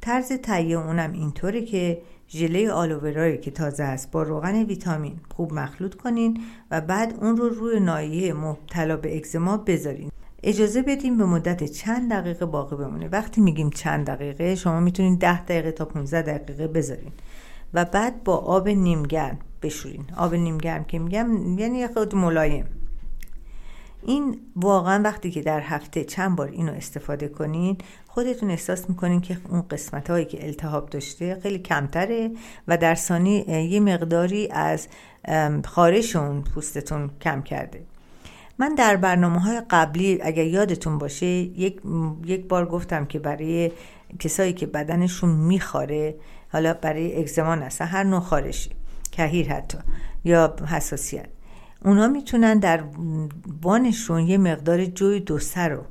طرز 0.00 0.32
تهیه 0.32 0.78
اونم 0.78 1.12
اینطوره 1.12 1.62
که 1.62 2.02
ژله 2.30 2.70
آلوورایی 2.70 3.38
که 3.38 3.50
تازه 3.50 3.82
است 3.82 4.10
با 4.10 4.22
روغن 4.22 4.54
ویتامین 4.64 5.20
خوب 5.36 5.52
مخلوط 5.52 5.94
کنین 5.94 6.40
و 6.70 6.80
بعد 6.80 7.14
اون 7.20 7.36
رو 7.36 7.48
روی 7.48 7.80
نایه 7.80 8.32
مبتلا 8.32 8.96
به 8.96 9.16
اگزما 9.16 9.56
بذارین. 9.56 10.10
اجازه 10.42 10.82
بدیم 10.82 11.18
به 11.18 11.24
مدت 11.24 11.64
چند 11.64 12.12
دقیقه 12.12 12.46
باقی 12.46 12.76
بمونه. 12.76 13.08
وقتی 13.08 13.40
میگیم 13.40 13.70
چند 13.70 14.06
دقیقه 14.06 14.54
شما 14.54 14.80
می‌تونین 14.80 15.14
10 15.14 15.44
دقیقه 15.44 15.72
تا 15.72 15.84
15 15.84 16.22
دقیقه 16.22 16.66
بذارین 16.66 17.12
و 17.74 17.84
بعد 17.84 18.24
با 18.24 18.36
آب 18.36 18.68
نیمگرم 18.68 19.38
بشورین. 19.62 20.04
آب 20.16 20.34
نیمگرم 20.34 20.84
که 20.84 20.98
میگم 20.98 21.58
یعنی 21.58 21.86
خود 21.86 22.14
ملایم. 22.14 22.64
این 24.02 24.40
واقعا 24.56 25.02
وقتی 25.02 25.30
که 25.30 25.42
در 25.42 25.60
هفته 25.60 26.04
چند 26.04 26.36
بار 26.36 26.48
اینو 26.48 26.72
استفاده 26.72 27.28
کنین 27.28 27.78
خودتون 28.06 28.50
احساس 28.50 28.90
می‌کنین 28.90 29.20
که 29.20 29.38
اون 29.48 29.62
قسمت 29.70 30.10
هایی 30.10 30.24
که 30.24 30.44
التهاب 30.46 30.90
داشته 30.90 31.40
خیلی 31.42 31.58
کمتره 31.58 32.30
و 32.68 32.76
در 32.76 32.94
ثانی 32.94 33.38
یه 33.48 33.80
مقداری 33.80 34.48
از 34.50 34.88
خارش 35.64 36.16
اون 36.16 36.42
پوستتون 36.42 37.10
کم 37.20 37.42
کرده. 37.42 37.82
من 38.58 38.74
در 38.74 38.96
برنامه 38.96 39.40
های 39.40 39.62
قبلی 39.70 40.18
اگر 40.22 40.44
یادتون 40.44 40.98
باشه 40.98 41.26
یک, 41.26 41.80
یک 42.24 42.48
بار 42.48 42.66
گفتم 42.66 43.04
که 43.04 43.18
برای 43.18 43.72
کسایی 44.18 44.52
که 44.52 44.66
بدنشون 44.66 45.30
میخاره 45.30 46.14
حالا 46.52 46.74
برای 46.74 47.20
اگزمان 47.20 47.62
هست 47.62 47.82
هر 47.82 48.02
نوع 48.02 48.20
خارشی 48.20 48.70
کهیر 49.12 49.52
حتی 49.52 49.78
یا 50.24 50.56
حساسیت 50.68 51.26
اونا 51.86 52.08
می‌تونن 52.08 52.58
در 52.58 52.84
وانشون 53.62 54.26
یه 54.26 54.38
مقدار 54.38 54.84
جوی 54.84 55.20
دوسر 55.20 55.68
رو 55.68 55.82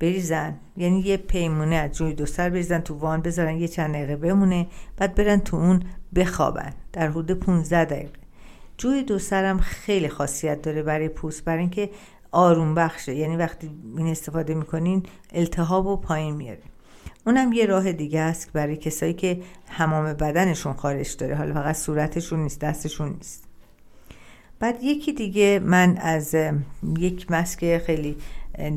بریزن. 0.00 0.54
یعنی 0.76 1.00
یه 1.00 1.16
پیمونه 1.16 1.76
از 1.76 1.92
جوی 1.92 2.14
دوسر 2.14 2.50
بریزن 2.50 2.80
تو 2.80 2.94
وان 2.94 3.22
بذارن 3.22 3.56
یه 3.56 3.68
چند 3.68 3.94
دقیقه 3.94 4.16
بمونه 4.16 4.66
بعد 4.96 5.14
برن 5.14 5.40
تو 5.40 5.56
اون 5.56 5.82
بخوابن 6.14 6.72
در 6.92 7.08
حدود 7.08 7.32
15 7.32 7.84
دقیقه. 7.84 8.12
جوی 8.76 9.02
دوسر 9.02 9.44
هم 9.44 9.58
خیلی 9.58 10.08
خاصیت 10.08 10.62
داره 10.62 10.82
برای 10.82 11.08
پوست 11.08 11.44
برای 11.44 11.60
اینکه 11.60 11.90
آروم 12.32 12.74
بخشه 12.74 13.14
یعنی 13.14 13.36
وقتی 13.36 13.70
این 13.96 14.06
استفاده 14.06 14.54
می‌کنین 14.54 15.02
التهاب 15.32 15.86
و 15.86 15.96
پایین 15.96 16.34
میاره 16.36 16.62
اونم 17.26 17.52
یه 17.52 17.66
راه 17.66 17.92
دیگه 17.92 18.20
است 18.20 18.52
برای 18.52 18.76
کسایی 18.76 19.12
که 19.14 19.42
حمام 19.66 20.12
بدنشون 20.12 20.72
خارش 20.72 21.12
داره. 21.12 21.34
حالا 21.34 21.54
فقط 21.54 21.76
صورتشون 21.76 22.40
نیست 22.40 22.60
دستشون 22.60 23.08
نیست. 23.08 23.47
بعد 24.60 24.82
یکی 24.82 25.12
دیگه 25.12 25.60
من 25.64 25.96
از 25.96 26.34
یک 26.98 27.30
مسک 27.30 27.78
خیلی 27.78 28.16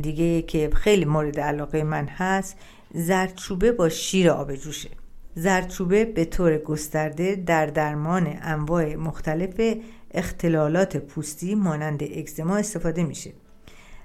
دیگه 0.02 0.42
که 0.42 0.70
خیلی 0.76 1.06
مورد 1.06 1.40
علاقه 1.40 1.84
من 1.84 2.08
هست 2.08 2.58
زردچوبه 2.94 3.72
با 3.72 3.90
شیر 3.90 4.30
آب 4.30 4.56
جوشه 4.56 4.90
زردچوبه 5.36 6.06
به 6.06 6.26
طور 6.26 6.58
گسترده 6.58 7.36
در 7.36 7.66
درمان 7.66 8.38
انواع 8.42 8.96
مختلف 8.96 9.78
اختلالات 10.12 10.98
پوستی 10.98 11.56
مانند 11.56 12.04
اگزما 12.04 12.58
استفاده 12.58 13.04
میشه. 13.04 13.32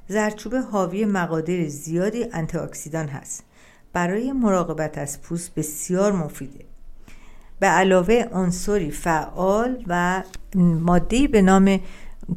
زردچوبه 0.09 0.61
حاوی 0.61 1.05
مقادیر 1.05 1.69
زیادی 1.69 2.25
انتی 2.33 2.59
اکسیدان 2.59 3.09
هست. 3.09 3.45
برای 3.93 4.33
مراقبت 4.33 4.99
از 4.99 5.23
پوست 5.23 5.55
بسیار 5.55 6.13
مفیده. 6.13 6.65
به 7.61 7.67
علاوه 7.67 8.25
عنصری 8.33 8.91
فعال 8.91 9.85
و 9.87 10.23
مادهی 10.55 11.29
به 11.29 11.43
نام 11.43 11.81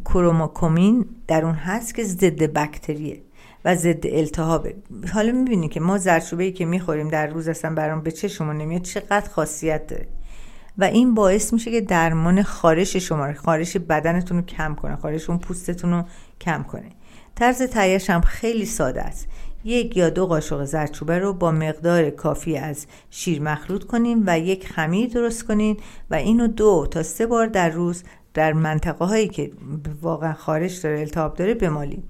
کروموکومین 0.06 1.06
در 1.28 1.46
اون 1.46 1.56
هست 1.56 1.96
که 1.96 2.04
ضد 2.04 2.44
بکتریه 2.44 3.22
و 3.66 3.76
ضد 3.76 4.08
التهابه. 4.08 4.76
حالا 5.14 5.32
می‌بینی 5.32 5.70
که 5.70 5.80
ما 5.80 5.98
زرچوبه 5.98 6.44
ای 6.44 6.52
که 6.52 6.66
می‌خوریم 6.66 7.08
در 7.08 7.28
روز 7.28 7.48
اصلا 7.48 7.74
برام 7.76 8.02
به 8.02 8.12
چشمون 8.12 8.58
نمیاد 8.58 8.82
چقدر 8.82 9.30
خاصیت 9.30 9.88
داره. 9.88 10.08
و 10.78 10.84
این 10.84 11.14
باعث 11.14 11.54
میشه 11.54 11.72
که 11.72 11.82
درمان 11.82 12.44
خارش 12.44 12.96
شما 12.96 13.34
خارش 13.34 13.78
بدنتون 13.78 14.38
رو 14.38 14.44
کم 14.44 14.76
کنه 14.76 14.96
خارش 14.96 15.30
اون 15.30 15.40
پوستتون 15.40 15.92
رو 15.92 16.04
کم 16.42 16.64
کنه. 16.64 16.90
طرز 17.36 17.62
تهیهش 17.62 18.10
هم 18.10 18.22
خیلی 18.22 18.66
ساده 18.66 19.02
است. 19.02 19.28
یک 19.64 19.98
یا 19.98 20.10
دو 20.10 20.28
قاشق 20.28 20.64
زردچوبه 20.64 21.20
رو 21.20 21.34
با 21.34 21.52
مقدار 21.52 22.10
کافی 22.10 22.58
از 22.58 22.86
شیر 23.10 23.42
مخلوط 23.42 23.84
کنیم 23.84 24.24
و 24.26 24.40
یک 24.40 24.68
خمیر 24.68 25.10
درست 25.10 25.44
کنین 25.44 25.78
و 26.12 26.16
اینو 26.16 26.48
دو 26.48 26.88
تا 26.92 27.04
سه 27.04 27.26
بار 27.26 27.48
در 27.48 27.70
روز 27.70 28.04
در 28.34 28.54
منطقه 28.54 29.06
هایی 29.06 29.28
که 29.28 29.52
واقعا 30.02 30.34
خارش 30.34 30.78
داره 30.78 31.00
التهاب 31.00 31.34
داره 31.34 31.54
بمالین. 31.54 32.04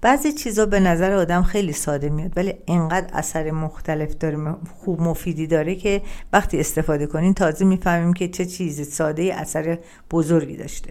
بعضی 0.00 0.32
چیزا 0.32 0.66
به 0.66 0.80
نظر 0.80 1.12
آدم 1.12 1.42
خیلی 1.42 1.72
ساده 1.72 2.08
میاد 2.08 2.32
ولی 2.36 2.54
انقدر 2.68 3.10
اثر 3.12 3.50
مختلف 3.50 4.14
داره 4.14 4.56
خوب 4.78 5.00
مفیدی 5.00 5.46
داره 5.46 5.74
که 5.74 6.02
وقتی 6.32 6.60
استفاده 6.60 7.06
کنین 7.06 7.34
تازه 7.34 7.64
می‌فهمیم 7.64 8.12
که 8.12 8.28
چه 8.28 8.46
چیز 8.46 8.88
ساده 8.88 9.34
اثر 9.34 9.78
بزرگی 10.10 10.56
داشته. 10.56 10.90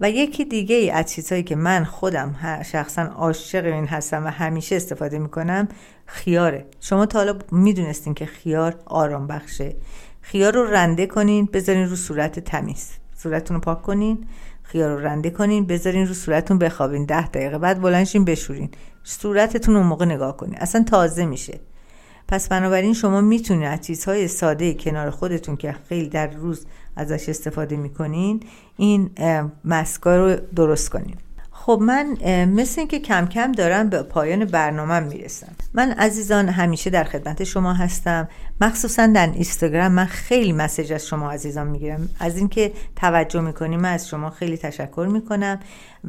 و 0.00 0.10
یکی 0.10 0.44
دیگه 0.44 0.76
ای 0.76 0.90
از 0.90 1.12
چیزهایی 1.12 1.42
که 1.44 1.56
من 1.56 1.84
خودم 1.84 2.62
شخصا 2.64 3.02
عاشق 3.02 3.64
این 3.64 3.86
هستم 3.86 4.24
و 4.24 4.28
همیشه 4.28 4.76
استفاده 4.76 5.18
می‌کنم 5.18 5.68
خیاره. 6.06 6.66
شما 6.80 7.06
تا 7.06 7.18
حالا 7.18 7.38
می‌دونستین 7.52 8.14
که 8.14 8.26
خیار 8.26 8.74
آرام 8.86 9.26
بخشه. 9.26 9.76
خیار 10.20 10.54
رو 10.54 10.64
رنده 10.64 11.06
کنین 11.06 11.48
بذارین 11.52 11.88
رو 11.88 11.96
صورت 11.96 12.40
تمیز. 12.40 12.90
صورتتون 13.16 13.54
رو 13.54 13.60
پاک 13.60 13.82
کنین 13.82 14.26
خیار 14.62 14.90
رو 14.90 15.06
رنده 15.06 15.30
کنین 15.30 15.66
بذارین 15.66 16.06
رو 16.06 16.14
صورتتون 16.14 16.58
بخوابین. 16.58 17.04
ده 17.04 17.26
دقیقه 17.26 17.58
بعد 17.58 17.80
بلنشین 17.80 18.24
بشورین. 18.24 18.70
صورتتون 19.02 19.76
اون 19.76 19.86
موقع 19.86 20.04
نگاه 20.04 20.36
کنین. 20.36 20.56
اصلا 20.58 20.82
تازه 20.82 21.26
میشه. 21.26 21.60
پس 22.28 22.48
بنابراین 22.48 22.94
شما 22.94 23.20
می‌تونید 23.20 23.68
از 23.68 23.80
چیزهای 23.80 24.28
ساده 24.28 24.74
کنار 24.74 25.10
خودتون 25.10 25.56
که 25.56 25.76
خیلی 25.88 26.08
در 26.08 26.26
روز 26.26 26.66
ازش 26.96 27.28
استفاده 27.28 27.76
می‌کنین 27.76 28.40
این 28.76 29.10
مسکا 29.64 30.16
رو 30.16 30.36
درست 30.56 30.90
کنین. 30.90 31.16
خب 31.50 31.78
من 31.82 32.16
مثل 32.44 32.80
اینکه 32.80 32.98
کم 32.98 33.26
کم 33.26 33.52
دارم 33.52 33.88
به 33.88 34.02
پایان 34.02 34.44
برنامه 34.44 35.00
می‌رسم. 35.00 35.52
من 35.74 35.92
عزیزان 35.92 36.48
همیشه 36.48 36.90
در 36.90 37.04
خدمت 37.04 37.44
شما 37.44 37.72
هستم. 37.72 38.28
مخصوصا 38.60 39.06
در 39.06 39.26
اینستاگرام 39.26 39.92
من 39.92 40.04
خیلی 40.04 40.52
مسیج 40.52 40.92
از 40.92 41.06
شما 41.06 41.30
عزیزان 41.30 41.66
می‌گیرم. 41.66 42.08
از 42.20 42.36
اینکه 42.38 42.72
توجه 42.96 43.40
می‌کنیم 43.40 43.80
من 43.80 43.92
از 43.92 44.08
شما 44.08 44.30
خیلی 44.30 44.56
تشکر 44.56 45.08
می‌کنم 45.12 45.60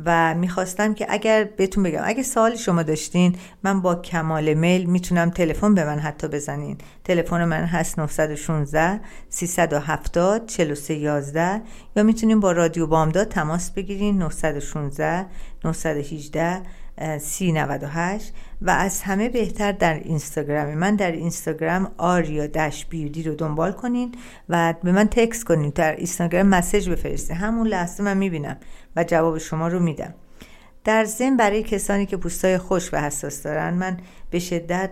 و 0.05 0.35
می‌خواستم 0.35 0.93
که 0.93 1.05
اگر 1.09 1.43
بهتون 1.43 1.83
بگم 1.83 2.01
اگر 2.03 2.23
سوالی 2.23 2.57
شما 2.57 2.83
داشتین 2.83 3.35
من 3.63 3.81
با 3.81 3.95
کمال 3.95 4.53
میل 4.53 4.85
می‌تونم 4.85 5.29
تلفن 5.29 5.75
به 5.75 5.85
من 5.85 5.99
حتی 5.99 6.27
بزنین. 6.27 6.77
تلفن 7.03 7.45
من 7.45 7.63
هست 7.63 7.99
916 7.99 8.99
370 9.29 10.45
4311 10.45 11.61
یا 11.95 12.03
می‌تونین 12.03 12.39
با 12.39 12.51
رادیو 12.51 12.87
بامداد 12.87 13.27
تماس 13.27 13.71
بگیرین. 13.71 14.17
916 14.17 15.25
918 15.65 16.61
398 17.19 18.33
و 18.61 18.69
از 18.69 19.01
همه 19.01 19.29
بهتر 19.29 19.71
در 19.71 19.93
اینستاگرام. 19.93 20.73
من 20.73 20.95
در 20.95 21.11
اینستاگرام 21.11 21.91
آریا 21.97 22.47
دش 22.47 22.85
بیودی 22.85 23.23
رو 23.23 23.35
دنبال 23.35 23.71
کنین 23.71 24.15
و 24.49 24.73
به 24.83 24.91
من 24.91 25.07
تکس 25.07 25.43
کنین. 25.43 25.71
در 25.75 25.95
اینستاگرام 25.95 26.47
مسیج 26.47 26.89
بفرستین. 26.89 27.37
همون 27.37 27.67
لحظه 27.67 28.03
من 28.03 28.17
می‌بینم 28.17 28.57
و 28.95 29.03
جواب 29.03 29.37
شما 29.37 29.67
رو 29.67 29.79
میدم. 29.79 30.13
در 30.83 31.05
ضمن 31.05 31.37
برای 31.37 31.63
کسانی 31.63 32.05
که 32.05 32.17
پوستای 32.17 32.57
خوش 32.57 32.93
و 32.93 32.97
حساس 32.97 33.43
دارن 33.43 33.73
من 33.73 33.97
به 34.29 34.39
شدت 34.39 34.91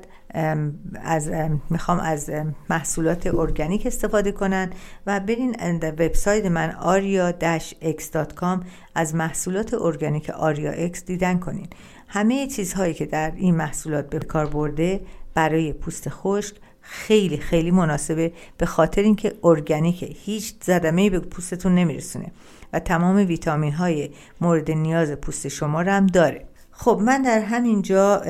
از 1.03 1.31
می‌خوام 1.69 1.99
از 1.99 2.31
محصولات 2.69 3.27
ارگانیک 3.27 3.85
استفاده 3.85 4.31
کنن 4.31 4.69
و 5.07 5.19
برین 5.19 5.55
وبسایت 5.83 6.45
من 6.45 6.71
aria-x.com 6.71 8.65
از 8.95 9.15
محصولات 9.15 9.73
ارگانیک 9.73 10.29
آریا 10.29 10.71
اکس 10.71 11.05
دیدن 11.05 11.39
کنین. 11.39 11.67
همه 12.07 12.47
چیزهایی 12.47 12.93
که 12.93 13.05
در 13.05 13.31
این 13.35 13.55
محصولات 13.55 14.09
به 14.09 14.19
کار 14.19 14.45
برده 14.45 15.01
برای 15.33 15.73
پوست 15.73 16.09
خشک 16.09 16.55
خیلی 16.81 17.37
خیلی 17.37 17.71
مناسبه 17.71 18.33
به 18.57 18.65
خاطر 18.65 19.01
اینکه 19.01 19.33
ارگانیکه 19.43 20.05
هیچ 20.05 20.53
زدمه 20.61 21.09
به 21.09 21.19
پوستتون 21.19 21.75
نمیرسونه 21.75 22.31
و 22.73 22.79
تمام 22.79 23.15
ویتامین 23.15 23.73
های 23.73 24.09
مورد 24.41 24.71
نیاز 24.71 25.11
پوست 25.11 25.47
شما 25.47 25.81
رو 25.81 25.91
هم 25.91 26.07
داره. 26.07 26.45
خب 26.71 27.01
من 27.05 27.21
در 27.21 27.39
همین 27.39 27.81
جا 27.81 28.21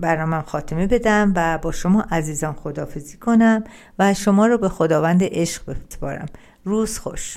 برنامه 0.00 0.42
خاتمه 0.42 0.86
بدم 0.86 1.32
و 1.36 1.58
با 1.58 1.72
شما 1.72 2.04
عزیزان 2.10 2.52
خدافزی 2.52 3.16
کنم 3.16 3.64
و 3.98 4.14
شما 4.14 4.46
رو 4.46 4.58
به 4.58 4.68
خداوند 4.68 5.20
عشق 5.22 5.62
بسپارم. 5.70 6.26
روز 6.64 6.98
خوش. 6.98 7.36